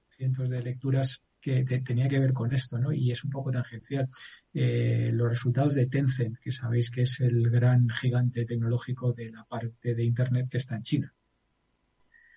[0.09, 2.93] cientos de lecturas que, tenía que ver con esto, ¿no?
[2.93, 4.07] Y es un poco tangencial.
[4.53, 9.43] Eh, los resultados de Tencent, que sabéis que es el gran gigante tecnológico de la
[9.43, 11.13] parte de Internet que está en China.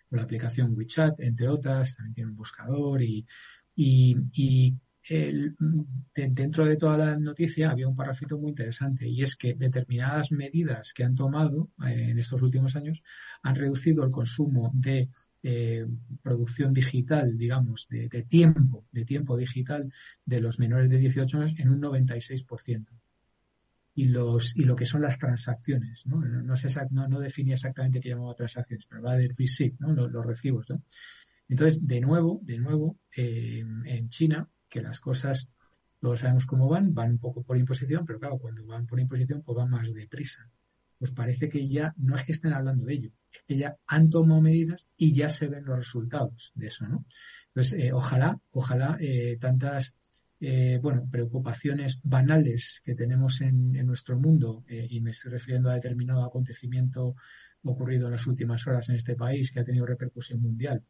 [0.09, 3.27] Con la aplicación WeChat, entre otras, también tiene un buscador y,
[3.77, 4.75] y, y
[5.09, 5.55] el,
[6.15, 10.93] dentro de toda la noticia había un parrafito muy interesante y es que determinadas medidas
[10.95, 13.03] que han tomado eh, en estos últimos años
[13.43, 15.11] han reducido el consumo de
[15.47, 15.87] eh,
[16.23, 19.93] producción digital, digamos, de, tiempo, de tiempo digital
[20.25, 22.87] de los menores de 18 años en un 96%.
[23.97, 26.23] Y, los, y lo que son las transacciones, ¿no?
[26.23, 29.93] No, sé, no, no definía exactamente qué llamaba transacciones, pero va de receipt, ¿no?
[29.93, 30.83] Los, recibos, ¿no?
[31.47, 35.51] Entonces, de nuevo, de nuevo, eh, en China que las cosas,
[36.01, 39.43] todos sabemos cómo van, van un poco por imposición, pero claro, cuando van por imposición,
[39.43, 40.51] pues van más deprisa.
[41.05, 44.09] Pues parece que ya no es que estén hablando de ello, es que ya han
[44.09, 47.05] tomado medidas y ya se ven los resultados de eso, ¿no?
[47.49, 49.93] Entonces, eh, ojalá, ojalá eh, tantas
[50.41, 55.75] eh, bueno, preocupaciones banales que tenemos en, en nuestro mundo, y me estoy refiriendo a
[55.75, 57.17] determinado acontecimiento
[57.65, 60.83] ocurrido en las últimas horas en este país que ha tenido repercusión mundial,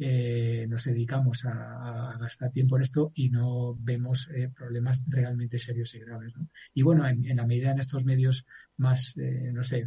[0.00, 5.92] eh, nos dedicamos a, gastar tiempo en esto y no vemos eh, problemas realmente serios
[5.96, 6.34] y graves.
[6.72, 8.46] Y bueno, en, la medida en estos medios
[8.76, 9.84] más, eh, no sé,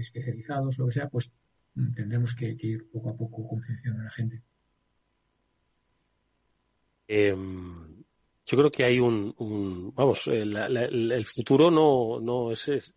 [0.00, 1.32] especializados, lo que sea, pues
[1.76, 4.42] mm, tendremos que, ir poco a poco concienciando a la gente.
[7.08, 8.04] Em,
[8.44, 12.94] yo creo que hay un, vamos, el futuro no, no es, es,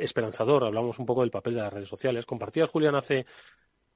[0.00, 0.64] esperanzador.
[0.64, 2.26] Hablamos un poco del papel de las redes sociales.
[2.26, 3.24] Compartías, Julián, hace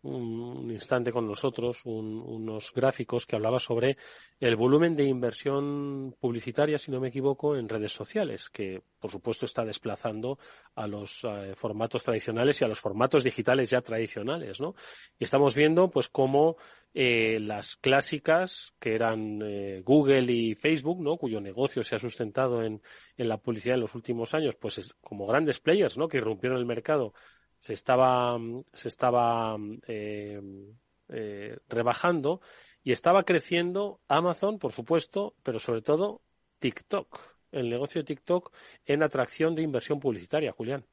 [0.03, 3.99] un instante con nosotros unos gráficos que hablaba sobre
[4.39, 9.45] el volumen de inversión publicitaria, si no me equivoco, en redes sociales, que por supuesto
[9.45, 10.39] está desplazando
[10.75, 14.75] a los eh, formatos tradicionales y a los formatos digitales ya tradicionales, ¿no?
[15.19, 16.57] Y estamos viendo, pues, cómo
[16.95, 21.19] eh, las clásicas, que eran eh, Google y Facebook, ¿no?
[21.19, 22.81] Cuyo negocio se ha sustentado en,
[23.17, 26.09] en la publicidad en los últimos años, pues es, como grandes players, ¿no?
[26.09, 27.13] Que irrumpieron el mercado
[27.61, 28.39] se estaba,
[28.73, 29.57] se estaba
[29.87, 30.41] eh,
[31.09, 32.41] eh, rebajando
[32.83, 36.23] y estaba creciendo Amazon, por supuesto, pero sobre todo
[36.61, 37.19] TikTok,
[37.53, 38.53] el negocio de TikTok
[38.87, 40.85] en atracción de inversión publicitaria, Julián.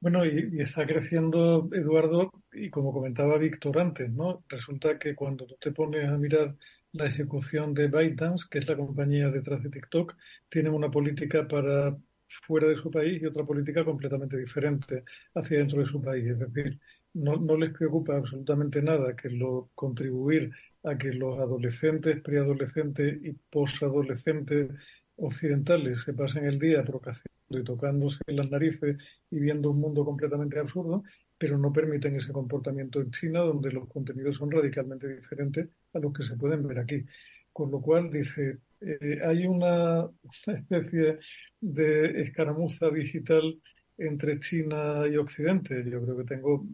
[0.00, 4.42] Bueno, y, está creciendo, Eduardo, y como comentaba Víctor antes, ¿no?
[4.48, 6.56] Resulta que cuando tú te pones a mirar
[6.92, 10.16] la ejecución de ByteDance, que es la compañía detrás de TikTok,
[10.48, 11.98] tienen una política para
[12.46, 15.04] fuera de su país y otra política completamente diferente
[15.34, 16.26] hacia dentro de su país.
[16.26, 16.78] Es decir,
[17.14, 20.52] no, les preocupa absolutamente nada que lo contribuir
[20.84, 24.70] a que los adolescentes, preadolescentes y posadolescentes
[25.16, 28.96] occidentales se pasen el día procrastinando y tocándose las narices
[29.30, 31.02] y viendo un mundo completamente absurdo,
[31.38, 36.12] pero no permiten ese comportamiento en China, donde los contenidos son radicalmente diferentes a los
[36.12, 37.04] que se pueden ver aquí.
[37.52, 40.08] Con lo cual, dice, eh, hay una,
[40.46, 41.18] especie
[41.60, 43.60] de escaramuza digital
[43.98, 45.84] entre China y Occidente.
[45.90, 46.66] Yo creo que tengo,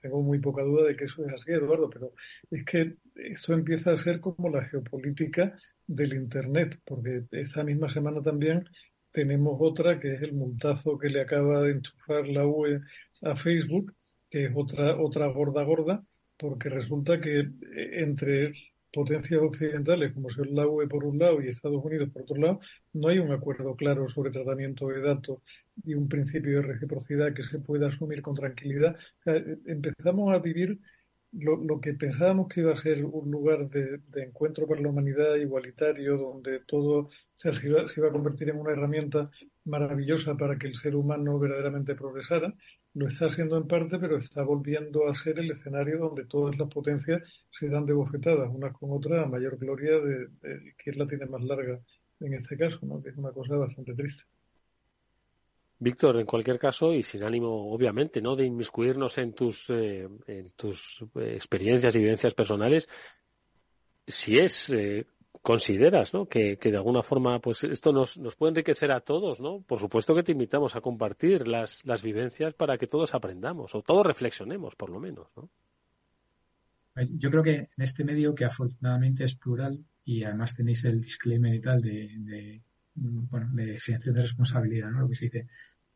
[0.00, 2.12] tengo muy poca duda de que eso es así, Eduardo, pero
[2.50, 5.56] es que esto empieza a ser como la geopolítica
[5.86, 8.64] del Internet, porque esta misma semana también
[9.12, 12.80] tenemos otra que es el multazo que le acaba de enchufar la UE
[13.22, 13.94] a Facebook,
[14.28, 16.04] que es otra, otra gorda gorda,
[16.36, 17.48] porque resulta que
[17.92, 18.52] entre
[18.94, 22.60] potencias occidentales como son la UE por un lado y Estados Unidos por otro lado,
[22.92, 25.40] no hay un acuerdo claro sobre tratamiento de datos
[25.84, 28.96] y un principio de reciprocidad que se pueda asumir con tranquilidad.
[29.66, 30.78] empezamos a vivir
[31.32, 36.16] lo, que pensábamos que iba a ser un lugar de, encuentro para la humanidad igualitario,
[36.16, 39.30] donde todo se, iba, a convertir en una herramienta
[39.64, 42.54] maravillosa para que el ser humano verdaderamente progresara,
[42.94, 46.68] lo está haciendo en parte, pero está volviendo a ser el escenario donde todas las
[46.68, 47.22] potencias
[47.58, 51.26] se dan de bofetadas unas con otras a mayor gloria de, de quién la tiene
[51.26, 51.80] más larga
[52.20, 53.02] en este caso, ¿no?
[53.02, 54.22] que es una cosa bastante triste.
[55.78, 58.36] Víctor, en cualquier caso, y sin ánimo, obviamente, ¿no?
[58.36, 62.88] de inmiscuirnos en tus, eh, en tus eh, experiencias y vivencias personales,
[64.06, 65.06] si es eh,
[65.42, 66.26] consideras, ¿no?
[66.26, 69.60] Que, de alguna forma, pues esto nos, nos puede enriquecer a todos, ¿no?
[69.62, 73.82] Por supuesto que te invitamos a compartir las, las vivencias para que todos aprendamos o
[73.82, 75.50] todos reflexionemos, por lo menos, ¿no?
[77.10, 81.54] Yo creo que en este medio, que afortunadamente es plural y además tenéis el disclaimer
[81.54, 82.62] y tal de,
[82.94, 85.00] bueno, de exención de responsabilidad, ¿no?
[85.00, 85.46] Lo que se dice.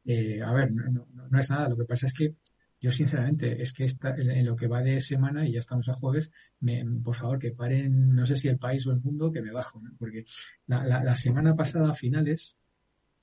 [0.04, 1.06] Eh, a ver, no,
[1.38, 1.68] es nada.
[1.68, 2.34] Lo que pasa es que
[2.80, 5.94] yo sinceramente es que esta, en lo que va de semana y ya estamos a
[5.94, 9.42] jueves, me, por favor que paren, no sé si el país o el mundo, que
[9.42, 9.90] me bajo, ¿no?
[9.98, 10.24] porque
[10.66, 12.56] la, la, la, semana pasada a finales,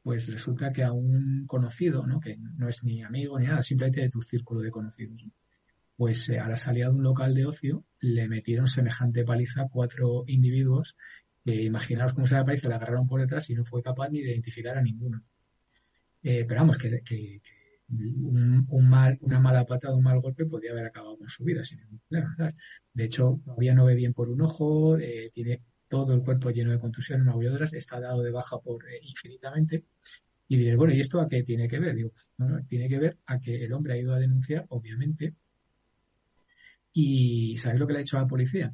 [0.03, 2.19] pues resulta que a un conocido, ¿no?
[2.19, 5.31] que no es ni amigo ni nada, simplemente de tu círculo de conocidos, ¿no?
[5.97, 10.23] pues eh, a la de un local de ocio le metieron semejante paliza a cuatro
[10.27, 10.95] individuos
[11.43, 14.21] que imaginaos cómo se la paliza, le agarraron por detrás y no fue capaz ni
[14.21, 15.23] de identificar a ninguno.
[16.23, 17.01] Eh, pero vamos, que,
[17.89, 21.79] un, mal, una mala patada, un mal golpe podría haber acabado con su vida sin.
[22.93, 26.71] De hecho, todavía no ve bien por un ojo, eh, tiene todo el cuerpo lleno
[26.71, 29.86] de contusiones, magulladoras, está dado de baja por eh, infinitamente.
[30.47, 31.95] Y diré, bueno, ¿y esto a qué tiene que ver?
[31.95, 32.11] Digo,
[32.67, 35.36] tiene que ver a que el hombre ha ido a denunciar, obviamente,
[36.93, 38.73] y ¿sabéis lo que le ha hecho a la policía?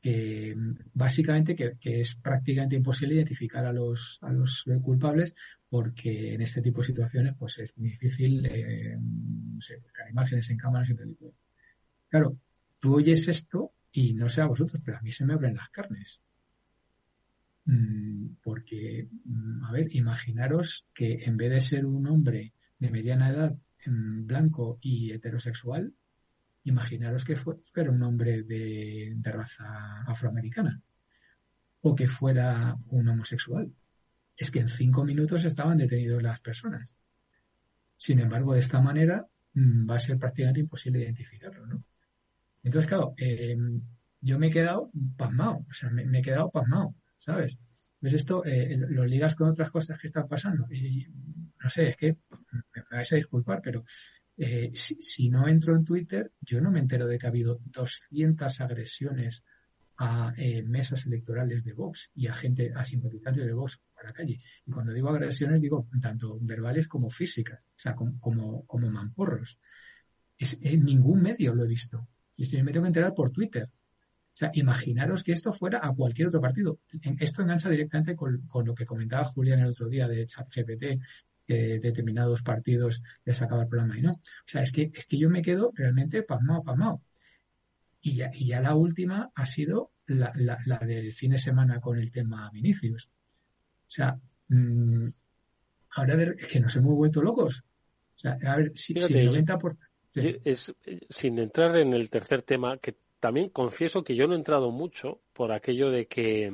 [0.00, 0.56] Que
[0.94, 5.34] básicamente que, que, es prácticamente imposible identificar a los, a los culpables
[5.68, 10.48] porque en este tipo de situaciones pues es muy difícil eh, no sé, buscar imágenes
[10.50, 11.16] en cámaras y tal.
[12.08, 12.38] Claro,
[12.78, 15.68] tú oyes esto y no sé a vosotros, pero a mí se me abren las
[15.70, 16.20] carnes.
[17.66, 23.30] Mm, porque, mm, a ver, imaginaros que en vez de ser un hombre de mediana
[23.30, 23.56] edad,
[23.86, 25.94] blanco y heterosexual,
[26.64, 30.82] imaginaros que fuera un hombre de raza afroamericana
[31.80, 33.72] o que fuera un homosexual.
[34.38, 36.94] Es que en cinco minutos estaban detenidos las personas.
[37.96, 41.84] Sin embargo, de esta manera mm, va a ser prácticamente imposible identificarlo, ¿no?
[42.62, 43.56] Entonces, claro, eh,
[44.20, 47.58] yo me he quedado pasmado, o sea, me, he quedado pasmado, ¿sabes?
[48.00, 51.06] Pues esto eh, lo ligas con otras cosas que están pasando y
[51.62, 52.18] no sé, es que
[52.52, 53.84] me vais a disculpar, pero
[54.36, 57.60] eh, si, si, no entro en Twitter, yo no me entero de que ha habido
[57.64, 59.44] 200 agresiones
[59.98, 64.12] a eh, mesas electorales de Vox y a gente, a simpatizantes de Vox por la
[64.12, 64.38] calle.
[64.64, 69.58] Y cuando digo agresiones, digo tanto verbales como físicas, o sea, como, como, como mamporros.
[70.36, 72.08] Es, en ningún medio lo he visto.
[72.36, 73.64] Y esto me tengo que enterar por Twitter.
[73.64, 76.78] O sea, imaginaros que esto fuera a cualquier otro partido.
[77.18, 80.84] Esto engancha directamente con, lo que comentaba Julián el otro día de ChatGPT
[81.48, 84.12] eh, determinados partidos les acaba el programa y no.
[84.12, 87.02] O sea, es que, es que yo me quedo realmente pasmado, pasmado.
[88.08, 91.78] Y ya, y ya la última ha sido la, la, la, del fin de semana
[91.78, 93.06] con el tema Vinicius.
[93.06, 95.08] O sea, mmm,
[95.90, 97.60] ahora ver, es que nos hemos vuelto locos.
[97.60, 99.58] O sea, a ver, si, Fíjate, si el 90%...
[99.58, 99.76] Por...
[100.08, 100.36] Sí.
[100.42, 100.72] Es,
[101.10, 105.20] sin entrar en el tercer tema, que también confieso que yo no he entrado mucho
[105.34, 106.50] por aquello de que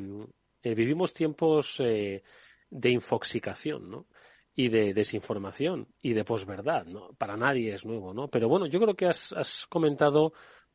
[0.62, 2.24] eh, vivimos tiempos eh,
[2.68, 4.08] de infoxicación, ¿no?
[4.56, 7.10] y de desinformación y de posverdad, ¿no?
[7.18, 8.28] Para nadie es nuevo, ¿no?
[8.28, 10.32] Pero bueno, yo creo que has, has comentado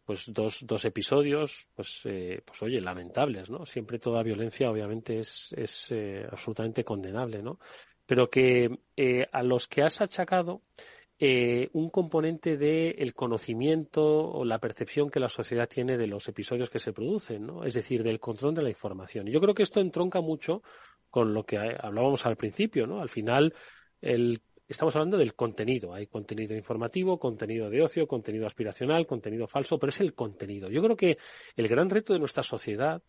[0.09, 3.63] pues dos, dos episodios, pues, eh, pues oye, lamentables, ¿no?
[3.67, 7.59] Siempre toda violencia obviamente es, es eh, absolutamente condenable, ¿no?
[8.07, 10.63] Pero que eh, a los que has achacado
[11.19, 16.27] eh, un componente del el conocimiento o la percepción que la sociedad tiene de los
[16.27, 17.63] episodios que se producen, ¿no?
[17.63, 19.27] Es decir, del control de la información.
[19.27, 20.63] Yo creo que esto entronca mucho
[21.11, 22.99] con lo que hablábamos al principio, ¿no?
[22.99, 23.53] Al final,
[24.01, 25.93] el, estamos hablando del contenido.
[25.93, 30.69] Hay contenido informativo, contenido de ocio, contenido aspiracional, contenido falso, pero es el contenido.
[30.69, 31.17] Yo creo que
[31.55, 33.01] el gran reto de nuestra sociedad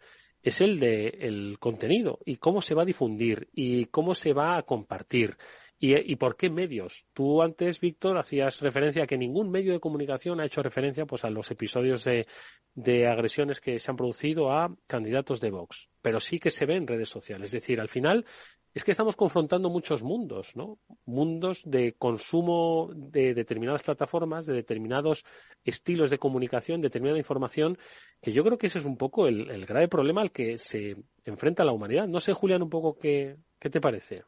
[0.42, 4.56] es el de el contenido y cómo se va a difundir y cómo se va
[4.56, 5.36] a compartir.
[5.83, 7.07] ¿Y, ¿Y, por qué medios?
[7.14, 11.24] Tú antes, Víctor, hacías referencia a que ningún medio de comunicación ha hecho referencia pues,
[11.24, 12.26] a los episodios de,
[12.74, 16.76] de, agresiones que se han producido a candidatos de Vox, pero sí que se ve
[16.76, 17.47] en redes sociales.
[17.47, 18.26] Es decir, al final
[18.74, 20.78] es que estamos confrontando muchos mundos, ¿no?
[21.07, 25.24] Mundos de consumo de determinadas plataformas, de determinados
[25.64, 27.78] estilos de comunicación, determinada información,
[28.20, 30.95] que yo creo que ese es un poco el, el grave problema al que se
[31.24, 32.07] enfrenta la humanidad.
[32.07, 34.24] No sé, Julián, un poco qué, qué te parece.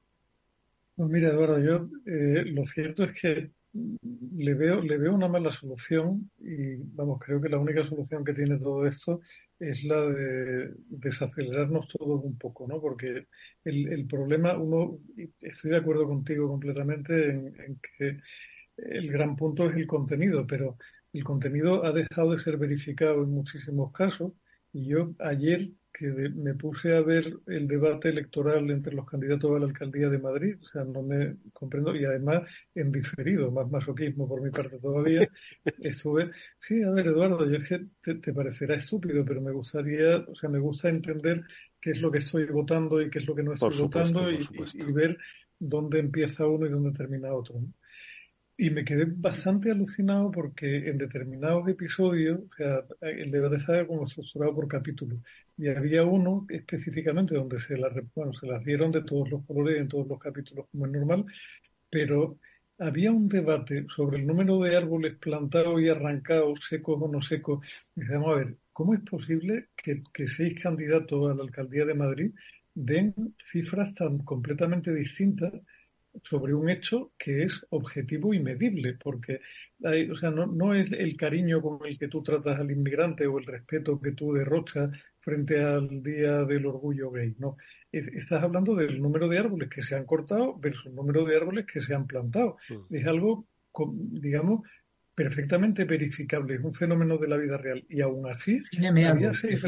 [0.95, 5.51] Pues mira, Eduardo, yo eh, lo cierto es que le veo, le veo una mala
[5.53, 9.20] solución y vamos, creo que la única solución que tiene todo esto
[9.59, 12.80] es la de desacelerarnos todos un poco, ¿no?
[12.80, 13.26] Porque
[13.64, 14.99] el, el problema, uno,
[15.40, 18.18] estoy de acuerdo contigo completamente en, en que
[18.76, 20.76] el gran punto es el contenido, pero
[21.12, 24.32] el contenido ha dejado de ser verificado en muchísimos casos
[24.72, 29.59] y yo ayer que me puse a ver el debate electoral entre los candidatos a
[29.59, 32.43] la alcaldía de Madrid, o sea, no me comprendo, y además
[32.74, 35.28] en diferido, más masoquismo por mi parte todavía,
[35.80, 36.30] estuve,
[36.61, 40.49] sí, a ver, Eduardo, yo es que te, parecerá estúpido, pero me gustaría, o sea,
[40.49, 41.43] me gusta entender
[41.80, 44.49] qué es lo que estoy votando y qué es lo que no estoy votando y,
[44.74, 45.18] y, ver
[45.59, 47.61] dónde empieza uno y dónde termina otro.
[48.57, 54.07] Y me quedé bastante alucinado porque en determinados episodios, o sea, el debate estaba como
[54.07, 55.18] estructurado por capítulos.
[55.57, 59.80] Y había uno específicamente donde se las, bueno, se las dieron de todos los colores
[59.80, 61.24] en todos los capítulos, como es normal,
[61.90, 62.38] pero
[62.78, 67.66] había un debate sobre el número de árboles plantados y arrancados, secos o no secos.
[67.96, 71.94] Y decíamos, a ver, ¿cómo es posible que, que seis candidatos a la alcaldía de
[71.94, 72.32] Madrid
[72.74, 73.14] den
[73.50, 75.53] cifras tan completamente distintas
[76.22, 79.40] sobre un hecho que es objetivo y medible, porque
[80.10, 83.38] o sea, no, no, es el cariño con el que tú tratas al inmigrante o
[83.38, 87.56] el respeto que tú derrochas frente al Día del Orgullo Gay, no.
[87.90, 91.66] estás hablando del número de árboles que se han cortado versus el número de árboles
[91.66, 92.56] que se han plantado.
[92.68, 92.94] Mm.
[92.94, 93.46] Es algo,
[93.88, 94.62] digamos,
[95.14, 97.84] perfectamente verificable, es un fenómeno de la vida real.
[97.88, 98.60] Y aún así,
[99.06, 99.62] había seis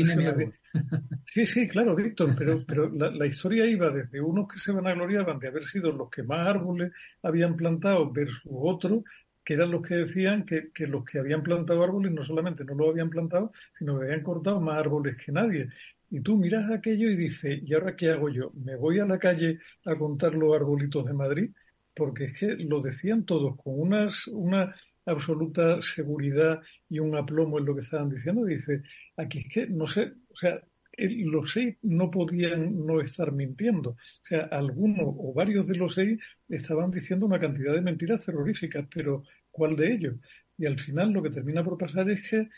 [1.27, 4.95] Sí, sí, claro, Víctor, pero, pero la, historia iba desde unos que se van a
[4.95, 6.93] gloriaban de haber sido los que más árboles
[7.23, 9.03] habían plantado versus otros
[9.45, 12.75] que eran los que decían que, que los que habían plantado árboles no solamente no
[12.75, 15.69] lo habían plantado, sino que habían cortado más árboles que nadie.
[16.11, 18.53] Y tú miras aquello y dices, ¿y ahora qué hago yo?
[18.55, 21.51] ¿Me voy a la calle a contar los arbolitos de Madrid?
[21.95, 24.75] Porque es que lo decían todos con unas, una
[25.07, 28.45] absoluta seguridad y un aplomo en lo que estaban diciendo.
[28.45, 28.83] Dice,
[29.17, 30.61] aquí es que no sé, o sea,
[30.97, 33.91] los seis no podían no estar mintiendo.
[33.91, 38.87] O sea, algunos o varios de los seis estaban diciendo una cantidad de mentiras terroríficas,
[38.93, 40.15] pero ¿cuál de ellos?
[40.57, 42.49] Y al final lo que termina por pasar es que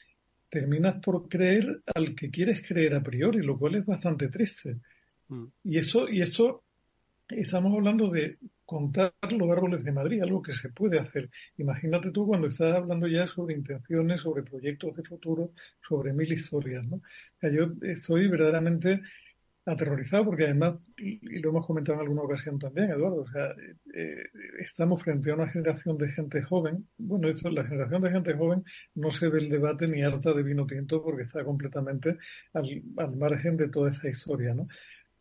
[0.49, 4.77] terminas por creer al que quieres creer a priori, lo cual es bastante triste.
[5.29, 5.45] Mm.
[5.65, 6.63] Y eso, y esto
[7.29, 11.31] estamos hablando de contar los árboles de Madrid, algo que se puede hacer.
[11.57, 15.53] Imagínate tú cuando estás hablando ya sobre intenciones, sobre proyectos de futuro,
[15.89, 17.01] sobre mil historias, ¿no?
[17.43, 19.01] yo estoy verdaderamente
[19.67, 23.55] aterrorizado porque además, y lo hemos comentado en alguna ocasión también, Eduardo, o sea,
[23.95, 24.23] eh,
[24.61, 26.87] estamos frente a una generación de gente joven.
[26.97, 28.65] Bueno, esto, la generación de gente joven
[28.95, 32.17] no se ve el debate ni harta de vino tinto porque está completamente
[32.53, 34.69] al, al margen de toda esa historia, ¿no?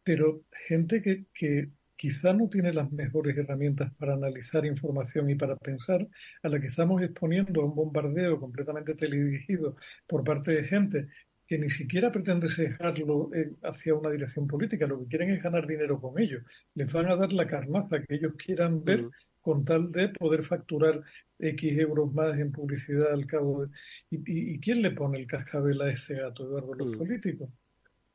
[0.03, 5.55] Pero gente que, que quizá no tiene las mejores herramientas para analizar información y para
[5.55, 6.07] pensar,
[6.43, 9.75] a la que estamos exponiendo a un bombardeo completamente teledirigido
[10.07, 11.07] por parte de gente
[11.47, 15.67] que ni siquiera pretende dejarlo eh, hacia una dirección política, lo que quieren es ganar
[15.67, 16.43] dinero con ellos.
[16.73, 19.07] Les van a dar la carnaza que ellos quieran ver
[19.41, 21.03] con tal de poder facturar
[21.37, 23.71] X euros más en publicidad al cabo de...
[24.09, 26.73] ¿Y, quién le pone el cascabel a ese gato, Eduardo?
[26.73, 27.49] Los políticos.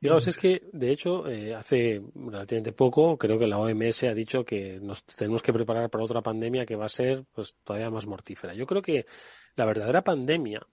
[0.01, 4.43] Digamos, es que, de hecho, eh, hace relativamente poco, creo que la OMS ha dicho
[4.43, 8.07] que nos tenemos que preparar para otra pandemia que va a ser pues todavía más
[8.07, 8.55] mortífera.
[8.55, 9.05] Yo creo que
[9.55, 10.65] la verdadera pandemia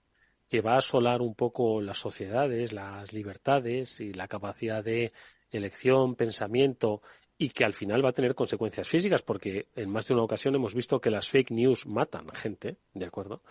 [0.48, 5.12] que va a asolar un poco las sociedades, las libertades y la capacidad de
[5.50, 7.02] elección, pensamiento
[7.36, 10.54] y que al final va a tener consecuencias físicas, porque en más de una ocasión
[10.54, 13.42] hemos visto que las fake news matan a gente, ¿de acuerdo?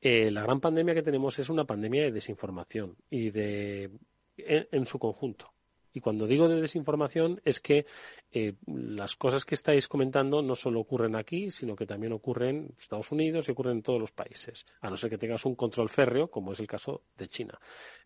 [0.00, 3.90] Eh, la gran pandemia que tenemos es una pandemia de desinformación y de
[4.36, 5.50] en, su conjunto.
[5.92, 7.86] Y cuando digo de desinformación es que
[8.32, 12.74] eh, las cosas que estáis comentando no solo ocurren aquí, sino que también ocurren en
[12.78, 15.88] Estados Unidos y ocurren en todos los países, a no ser que tengas un control
[15.88, 17.58] férreo, como es el caso de China.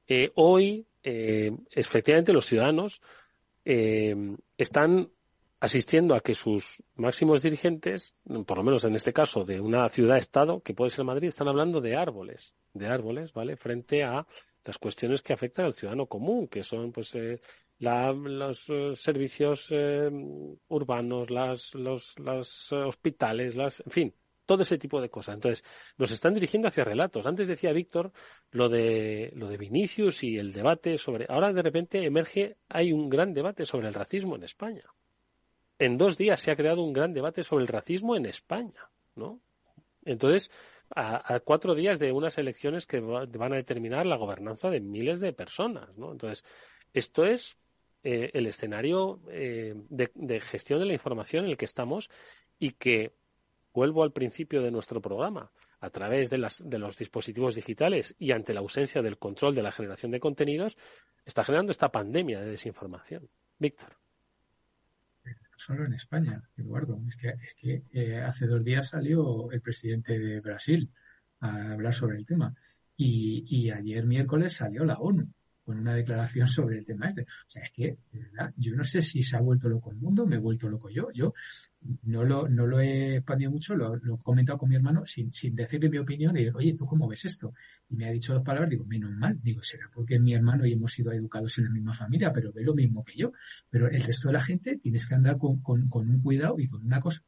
[0.06, 3.00] Eh, hoy, eh, efectivamente, los ciudadanos
[4.56, 5.10] están
[5.60, 8.14] asistiendo a que sus máximos dirigentes,
[8.46, 11.80] por lo menos en este caso de una ciudad-estado, que puede ser Madrid, están hablando
[11.80, 13.56] de árboles, de árboles, ¿vale?
[13.56, 14.26] Frente a
[14.68, 17.40] las cuestiones que afectan al ciudadano común, que son pues eh,
[17.78, 20.10] los eh, servicios eh,
[20.68, 24.14] urbanos, las, los, los hospitales, las, en fin,
[24.44, 25.36] todo ese tipo de cosas.
[25.36, 25.64] Entonces,
[25.96, 27.24] nos están dirigiendo hacia relatos.
[27.24, 28.12] Antes decía Víctor
[28.50, 31.24] lo de lo de Vinicius y el debate sobre.
[31.30, 34.84] Ahora de repente emerge, hay un gran debate sobre el racismo en España.
[35.78, 39.40] En dos días se ha creado un gran debate sobre el racismo en España, ¿no?
[40.04, 40.50] Entonces,
[40.94, 45.32] a, cuatro días de unas elecciones que van a determinar la gobernanza de miles de
[45.32, 46.12] personas, ¿no?
[46.12, 46.44] Entonces,
[46.92, 47.58] esto es
[48.02, 52.10] eh, el escenario eh, de, gestión de la información en el que estamos
[52.58, 53.12] y que,
[53.72, 58.32] vuelvo al principio de nuestro programa, a través de, las, de los dispositivos digitales y
[58.32, 60.76] ante la ausencia del control de la generación de contenidos,
[61.24, 63.28] está generando esta pandemia de desinformación.
[63.58, 63.96] Víctor
[65.58, 67.00] solo en España, Eduardo.
[67.06, 70.90] Es que, es que eh, hace dos días salió el presidente de Brasil
[71.40, 72.54] a hablar sobre el tema.
[72.96, 75.28] Y, y ayer miércoles salió la ONU
[75.68, 77.22] con una declaración sobre el tema este.
[77.22, 79.98] O sea, es que, de verdad, yo no sé si se ha vuelto loco el
[79.98, 81.10] mundo, me he vuelto loco yo.
[81.12, 81.34] Yo
[82.04, 85.54] no lo, no lo he expandido mucho, lo, he comentado con mi hermano sin, sin
[85.54, 87.52] decirle mi opinión y digo, oye, ¿tú cómo ves esto?
[87.90, 89.38] Y me ha dicho dos palabras, digo, menos mal.
[89.42, 92.62] Digo, será porque mi hermano y hemos sido educados en la misma familia, pero ve
[92.62, 93.30] lo mismo que yo.
[93.68, 96.66] Pero el resto de la gente tienes que andar con, con, con un cuidado y
[96.66, 97.22] con una cosa.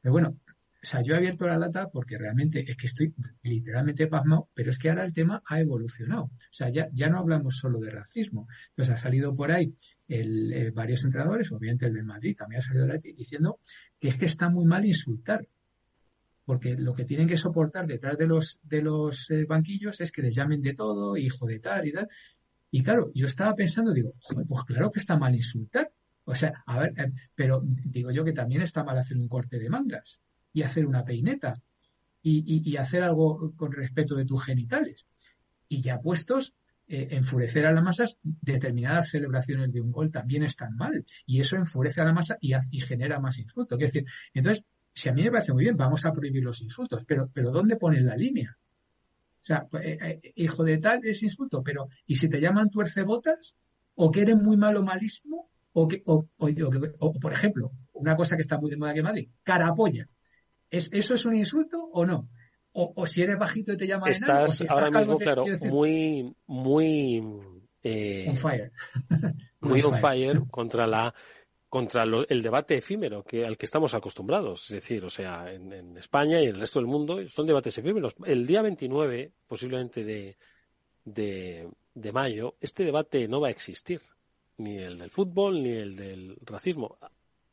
[0.00, 0.38] Pero bueno,
[0.82, 4.70] o sea, yo he abierto la lata porque realmente es que estoy literalmente pasmado, pero
[4.70, 6.24] es que ahora el tema ha evolucionado.
[6.24, 8.48] O sea, ya, ya no hablamos solo de racismo.
[8.70, 9.74] Entonces ha salido por ahí
[10.08, 13.60] el, varios entrenadores, obviamente el de Madrid también ha salido de ahí diciendo
[13.98, 15.46] que es que está muy mal insultar.
[16.46, 20.22] Porque lo que tienen que soportar detrás de los, de los eh, banquillos es que
[20.22, 22.08] les llamen de todo, hijo de tal y tal.
[22.70, 24.14] Y claro, yo estaba pensando, digo,
[24.48, 25.92] pues claro que está mal insultar.
[26.24, 29.58] O sea, a ver, eh, pero digo yo que también está mal hacer un corte
[29.58, 30.20] de mangas
[30.52, 31.54] y hacer una peineta
[32.22, 35.06] y, y, hacer algo con respeto de tus genitales.
[35.68, 36.54] Y ya puestos,
[36.86, 41.04] eh, enfurecer a las masas, determinadas celebraciones de un gol también están mal.
[41.24, 43.78] Y eso enfurece a la masa y, y genera más insultos.
[43.80, 47.04] Es decir, entonces, si a mí me parece muy bien, vamos a prohibir los insultos,
[47.06, 48.58] pero, pero ¿dónde pones la línea?
[49.40, 52.68] O sea, pues, eh, eh, hijo de tal es insulto, pero ¿y si te llaman
[52.68, 53.54] tuercebotas?
[53.94, 55.48] ¿O que eres muy malo, malísimo?
[55.72, 59.30] O, que, o, o, por ejemplo, una cosa que está muy de moda que Madrid,
[59.42, 60.08] carapolla.
[60.70, 62.28] ¿Es, ¿Eso es un insulto o no?
[62.72, 67.22] O, o si eres bajito y te llaman estás, ahora mismo, claro, muy, muy...
[67.82, 68.72] Eh, on fire.
[69.60, 71.12] muy on fire contra la
[71.70, 74.64] contra el debate efímero que al que estamos acostumbrados.
[74.64, 77.78] Es decir, o sea, en, en, España y en el resto del mundo son debates
[77.78, 78.14] efímeros.
[78.26, 80.36] El día 29, posiblemente de,
[81.04, 84.02] de, de mayo, este debate no va a existir.
[84.58, 86.98] Ni el del fútbol, ni el del racismo.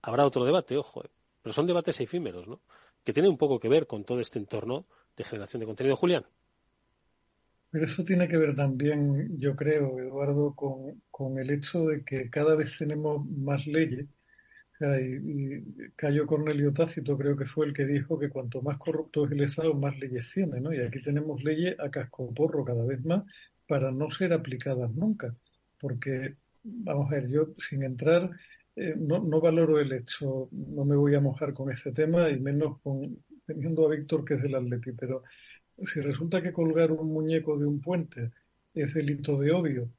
[0.01, 1.03] Habrá otro debate, ojo.
[1.03, 1.09] Eh,
[1.43, 2.59] pero son debates efímeros, ¿no?
[3.08, 4.86] Que tiene un poco que ver con todo este entorno
[5.16, 5.95] de generación de contenido.
[5.95, 6.26] Julián.
[7.72, 12.30] Pero eso tiene que ver también, yo creo, Eduardo, con, con el hecho de que
[12.30, 14.08] cada vez tenemos más leyes.
[14.82, 19.32] y, Cayo Cornelio Tácito creo que fue el que dijo que cuanto más corrupto es
[19.32, 20.74] el Estado, más leyes tiene, ¿no?
[20.74, 23.24] Y aquí tenemos leyes a cascoporro cada vez más
[23.70, 25.34] para no ser aplicadas nunca.
[25.80, 28.32] Porque, vamos a ver, yo sin entrar
[28.78, 32.40] eh, no, no, valoro el hecho, no me voy a mojar con ese tema y
[32.40, 35.24] menos con, teniendo a Víctor que es del Atleti, pero
[35.84, 38.32] si resulta que colgar un muñeco de un puente
[38.76, 39.90] es delito de odio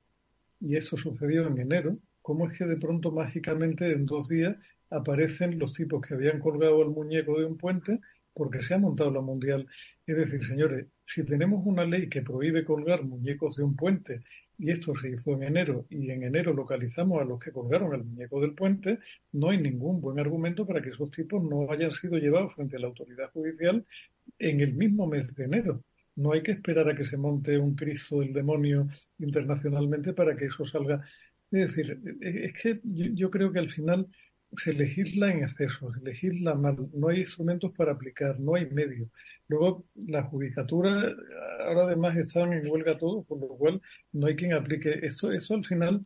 [0.60, 4.56] y eso sucedió en enero, ¿cómo es que de pronto mágicamente en dos días
[4.90, 7.98] aparecen los tipos que habían colgado el muñeco de un puente
[8.32, 9.66] porque se ha montado la mundial?
[10.06, 14.22] Es decir, señores, si tenemos una ley que prohíbe colgar muñecos de un puente
[14.58, 18.04] y esto se hizo en enero y en enero localizamos a los que colgaron el
[18.04, 18.98] muñeco del puente,
[19.32, 22.80] no hay ningún buen argumento para que esos tipos no hayan sido llevados frente a
[22.80, 23.86] la autoridad judicial
[24.38, 25.84] en el mismo mes de enero.
[26.16, 28.88] No hay que esperar a que se monte un Cristo del demonio
[29.20, 31.04] internacionalmente para que eso salga.
[31.52, 34.08] Es decir, es que yo creo que al final
[34.56, 39.08] se legisla en exceso, se legisla mal, no hay instrumentos para aplicar, no hay medios.
[39.48, 41.14] Luego, la judicatura,
[41.60, 43.80] ahora además están en huelga todos, por lo cual
[44.12, 45.32] no hay quien aplique esto.
[45.32, 46.04] Eso al final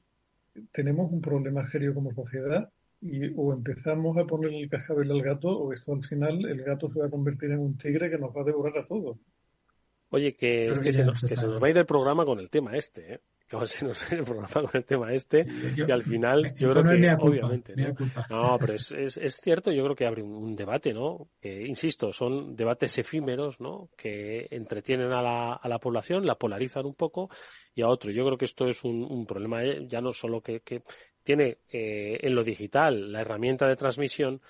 [0.73, 2.71] tenemos un problema serio como sociedad
[3.01, 6.93] y o empezamos a poner el cascabel al gato o esto al final el gato
[6.93, 9.19] se va a convertir en un tigre que nos va a devorar a todos.
[10.11, 12.39] Oye, que, es que, se, nos, que se nos va a ir el programa con
[12.39, 13.21] el tema este, ¿eh?
[13.61, 15.47] Que se nos el programa con el tema este
[15.77, 17.75] y al final yo creo que obviamente
[18.31, 18.57] ¿no?
[18.59, 22.99] pero es, es, es, cierto yo creo que abre un, debate no insisto son debates
[22.99, 27.31] efímeros no que entretienen a la, a la población la polarizan un poco
[27.75, 28.11] y a otro.
[28.11, 30.83] Yo creo que esto es un, un problema eh, ya no solo que, que
[31.23, 34.41] tiene eh, en lo digital la herramienta de transmisión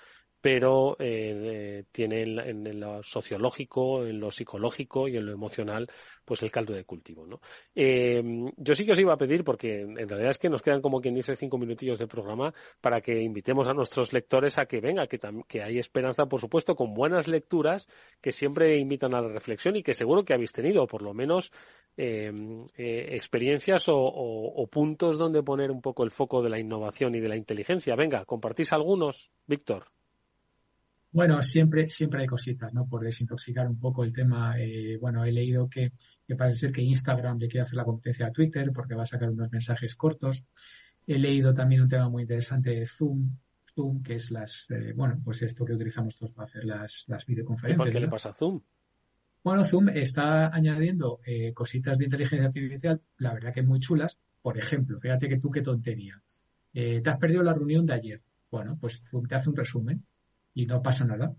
[0.43, 5.87] pero eh, tiene en, lo sociológico, en lo psicológico y en lo emocional,
[6.25, 7.39] pues el caldo de cultivo, ¿no?
[7.73, 8.21] Eh,
[8.57, 10.99] yo sí que os iba a pedir, porque en realidad es que nos quedan como
[10.99, 15.07] quien dice cinco minutillos de programa, para que invitemos a nuestros lectores a que venga,
[15.07, 15.17] que,
[15.47, 17.87] que hay esperanza, por supuesto, con buenas lecturas
[18.19, 21.53] que siempre invitan a la reflexión y que seguro que habéis tenido, por lo menos,
[21.95, 27.21] eh, experiencias o, o puntos donde poner un poco el foco de la innovación y
[27.21, 27.95] de la inteligencia.
[27.95, 29.85] Venga, compartís algunos, Víctor.
[31.13, 32.87] Bueno, siempre, siempre hay cositas, ¿no?
[32.87, 34.59] Por desintoxicar un poco el tema.
[34.59, 35.91] Eh, bueno, he leído que,
[36.27, 39.05] que, parece ser que Instagram le quiere hacer la competencia a Twitter porque va a
[39.05, 40.43] sacar unos mensajes cortos.
[41.05, 43.29] He leído también un tema muy interesante de Zoom,
[43.63, 47.23] Zoom, que es las, eh, bueno, pues esto que utilizamos todos para hacer las, las
[47.27, 47.87] videoconferencias.
[47.87, 48.59] ¿Y por qué le pasa a Zoom?
[49.43, 54.17] Bueno, Zoom está añadiendo eh, cositas de inteligencia artificial, la verdad que muy chulas.
[54.41, 56.19] Por ejemplo, fíjate que tú qué tontería.
[56.73, 58.21] Eh, te has perdido la reunión de ayer.
[58.49, 60.03] Bueno, pues Zoom te hace un resumen
[60.53, 61.35] y no pasa nada.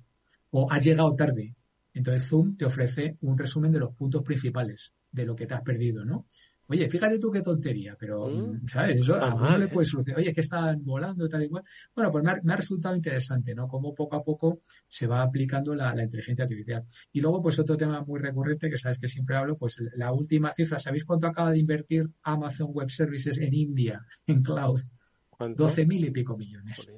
[0.50, 1.54] O has llegado tarde.
[1.92, 5.62] Entonces Zoom te ofrece un resumen de los puntos principales de lo que te has
[5.62, 6.26] perdido, ¿no?
[6.66, 8.66] Oye, fíjate tú qué tontería, pero, mm.
[8.68, 9.00] ¿sabes?
[9.00, 10.20] Eso a uno le puede solucionar.
[10.20, 11.62] Oye, que están volando tal y cual.
[11.94, 13.68] Bueno, pues me ha, resultado interesante, ¿no?
[13.68, 16.84] Cómo poco a poco se va aplicando la, inteligencia artificial.
[17.12, 20.52] Y luego, pues otro tema muy recurrente que sabes que siempre hablo, pues la última
[20.52, 20.78] cifra.
[20.78, 24.80] ¿Sabéis cuánto acaba de invertir Amazon Web Services en India, en cloud?
[25.54, 26.88] Doce mil y pico millones.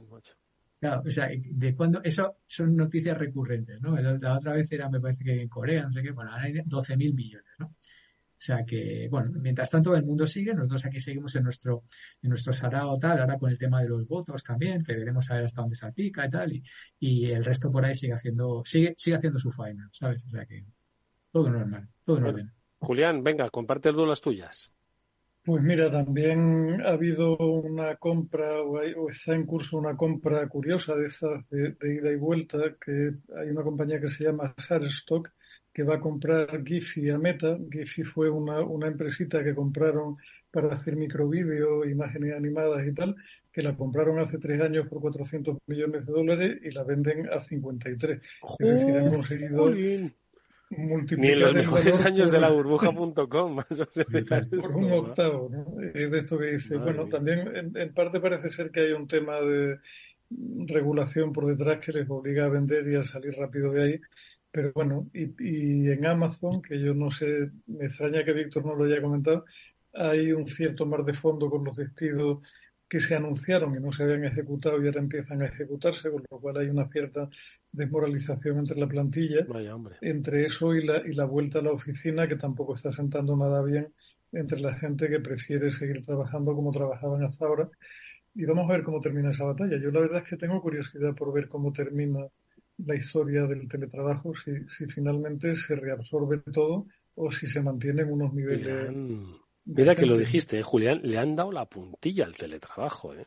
[0.86, 3.96] Claro, o sea, de cuando, eso son noticias recurrentes, ¿no?
[3.96, 6.54] La, otra vez era, me parece que en Corea, no sé qué, bueno, ahora hay
[6.64, 7.66] 12 mil millones, ¿no?
[7.66, 11.84] O sea que, bueno, mientras tanto el mundo sigue, nosotros aquí seguimos en nuestro,
[12.22, 15.36] en nuestro sarao tal, ahora con el tema de los votos también, que veremos a
[15.36, 16.62] ver hasta dónde se aplica y tal, y,
[17.00, 20.22] y el resto por ahí sigue haciendo, sigue, sigue haciendo su faena, ¿sabes?
[20.24, 20.64] O sea que
[21.32, 22.52] todo normal, todo en orden.
[22.78, 24.70] Julián, venga, comparte las tuyas.
[25.46, 31.06] Pues mira, también ha habido una compra o, está en curso una compra curiosa de
[31.06, 35.30] esas de, ida y vuelta, que hay una compañía que se llama Shutterstock
[35.72, 37.58] que va a comprar Giphy a Meta.
[37.70, 40.16] Giphy fue una, una empresita que compraron
[40.50, 43.14] para hacer microvídeos, imágenes animadas y tal,
[43.52, 47.44] que la compraron hace tres años por 400 millones de dólares y la venden a
[47.44, 48.20] 53.
[48.58, 49.70] es decir, han conseguido
[50.70, 55.80] ni en los mejores años de la burbuja.com, Por un octavo, ¿no?
[55.94, 56.76] Es de esto que dice.
[56.76, 59.78] bueno, también en, parte parece ser que hay un tema de
[60.66, 64.00] regulación por detrás que les obliga a vender y a salir rápido de ahí.
[64.50, 68.74] Pero bueno, y, y en Amazon, que yo no sé, me extraña que Víctor no
[68.74, 69.44] lo haya comentado,
[69.92, 72.40] hay un cierto mar de fondo con los despidos
[72.88, 76.38] que se anunciaron y no se habían ejecutado y ahora empiezan a ejecutarse, con lo
[76.38, 77.28] cual hay una cierta
[77.76, 79.46] desmoralización entre la plantilla,
[80.00, 83.62] entre eso y la, y la vuelta a la oficina que tampoco está sentando nada
[83.62, 83.88] bien
[84.32, 87.68] entre la gente que prefiere seguir trabajando como trabajaban hasta ahora.
[88.34, 89.78] Y vamos a ver cómo termina esa batalla.
[89.78, 92.26] Yo la verdad es que tengo curiosidad por ver cómo termina
[92.78, 98.32] la historia del teletrabajo, si, si finalmente se reabsorbe todo o si se mantienen unos
[98.34, 98.94] niveles...
[99.64, 103.26] Mira que lo dijiste, ¿eh, Julián, le han dado la puntilla al teletrabajo, ¿eh?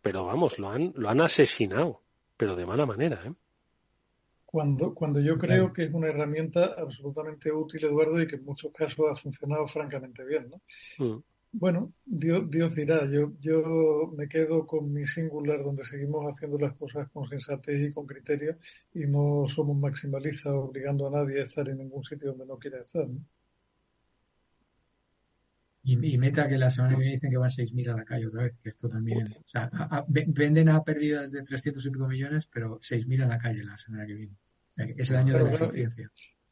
[0.00, 2.02] Pero vamos, lo han, lo han asesinado,
[2.36, 3.32] pero de mala manera, ¿eh?
[4.52, 8.70] Cuando, cuando yo creo que es una herramienta absolutamente útil, Eduardo, y que en muchos
[8.70, 10.60] casos ha funcionado francamente bien, ¿no?
[10.98, 11.22] Mm.
[11.52, 16.76] Bueno, Dios, Dios dirá, yo, yo me quedo con mi singular donde seguimos haciendo las
[16.76, 18.58] cosas con sensatez y con criterio
[18.92, 22.80] y no somos maximalistas obligando a nadie a estar en ningún sitio donde no quiera
[22.80, 23.08] estar.
[23.08, 23.20] ¿no?
[25.84, 28.44] Y, meta que la semana que viene dicen que van 6.000 a la calle otra
[28.44, 29.32] vez, que esto también.
[29.32, 29.68] O sea,
[30.06, 34.06] venden a pérdidas de 300 y pico millones, pero 6.000 a la calle la semana
[34.06, 34.36] que viene.
[34.96, 36.10] Es el año de la eficiencia.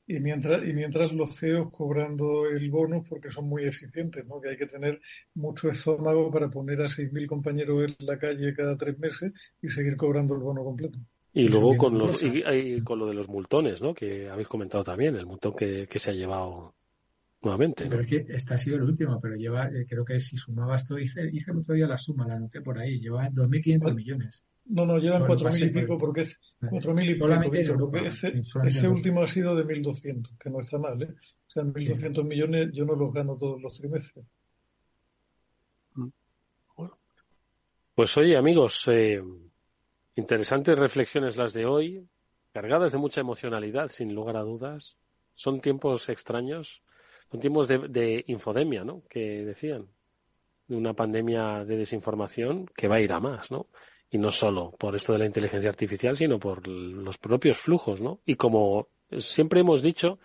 [0.08, 4.40] Y mientras, y mientras los CEOs cobrando el bonus porque son muy eficientes, ¿no?
[4.40, 5.00] Que hay que tener
[5.34, 9.96] mucho estómago para poner a 6.000 compañeros en la calle cada tres meses y seguir
[9.96, 10.98] cobrando el bono completo.
[11.32, 13.94] Y luego con, los, y, con lo de los multones, ¿no?
[13.94, 16.74] Que habéis comentado también, el multón que, que se ha llevado
[17.42, 17.86] nuevamente.
[17.88, 20.86] Pero es que este ha sido el último, pero lleva, eh, creo que si sumabas
[20.86, 24.44] todo, hice, hice el otro día la suma, la anoté por ahí, lleva 2.500 millones.
[24.66, 27.18] No, no, llevan 4.000 y pico porque es 4.000 y pico.
[27.26, 31.14] Solamente Europa, ese, ese último ha sido de 1.200, que no está mal, ¿eh?
[31.48, 34.24] O sea, 1.200 millones yo no los gano todos los trimestres.
[35.94, 36.08] Mm.
[37.94, 39.20] Pues oye, amigos, eh,
[40.14, 42.06] interesantes reflexiones las de hoy,
[42.52, 44.96] cargadas de mucha emocionalidad, sin lugar a dudas.
[45.34, 46.82] Son tiempos extraños
[47.30, 49.02] son tiempos de, infodemia, ¿no?
[49.08, 49.86] Que decían,
[50.66, 53.66] de una pandemia de desinformación que va a ir a más, ¿no?
[54.10, 58.20] Y no solo por esto de la inteligencia artificial, sino por los propios flujos, ¿no?
[58.26, 60.18] Y como siempre hemos dicho,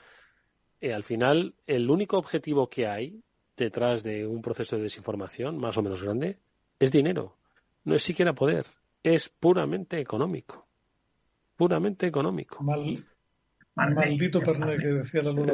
[0.82, 3.22] eh, al final el único objetivo que hay
[3.56, 6.40] detrás de un proceso de desinformación, más o menos grande,
[6.80, 7.38] es dinero.
[7.84, 8.66] No es siquiera poder,
[9.04, 10.66] es puramente económico.
[11.56, 12.64] Puramente económico.
[13.76, 15.54] maldito perné que decía la luna.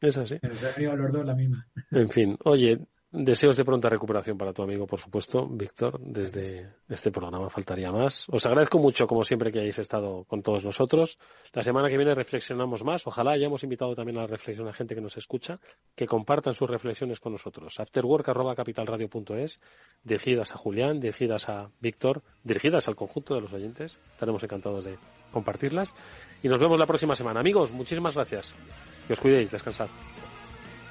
[0.00, 0.38] Es así.
[0.42, 1.66] los dos la misma.
[1.90, 2.78] En fin, oye,
[3.10, 8.26] deseos de pronta recuperación para tu amigo, por supuesto, Víctor, desde este programa faltaría más.
[8.28, 11.18] Os agradezco mucho, como siempre, que hayáis estado con todos nosotros.
[11.52, 13.06] La semana que viene reflexionamos más.
[13.06, 15.58] Ojalá hayamos invitado también a la reflexión a gente que nos escucha,
[15.94, 17.78] que compartan sus reflexiones con nosotros.
[17.78, 19.60] Afterwork.capitalradio.es,
[20.02, 23.98] dirigidas a Julián, dirigidas a Víctor, dirigidas al conjunto de los oyentes.
[24.12, 24.98] Estaremos encantados de
[25.32, 25.94] compartirlas.
[26.42, 27.40] Y nos vemos la próxima semana.
[27.40, 28.54] Amigos, muchísimas gracias.
[29.06, 29.88] Que os cuidéis, descansad.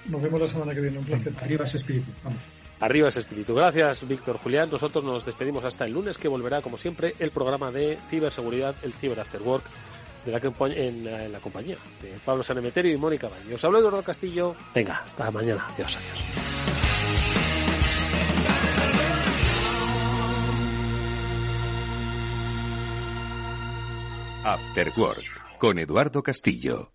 [0.06, 1.34] Nos vemos la semana que viene, un placer.
[1.42, 2.40] Arriba ese espíritu, vamos.
[2.80, 3.56] Arriba ese espíritu.
[3.56, 4.70] Gracias, Víctor Julián.
[4.70, 8.94] Nosotros nos despedimos hasta el lunes, que volverá, como siempre, el programa de ciberseguridad, el
[8.94, 9.64] Cyber After Work,
[10.26, 13.56] de la en, en, la compañía de Pablo Sanemeterio y Mónica Baño.
[13.56, 14.56] Os hablo Eduardo Castillo.
[14.74, 15.66] Venga, hasta mañana.
[15.70, 16.46] Adiós, adiós.
[24.44, 26.95] After Work, con Eduardo Castillo.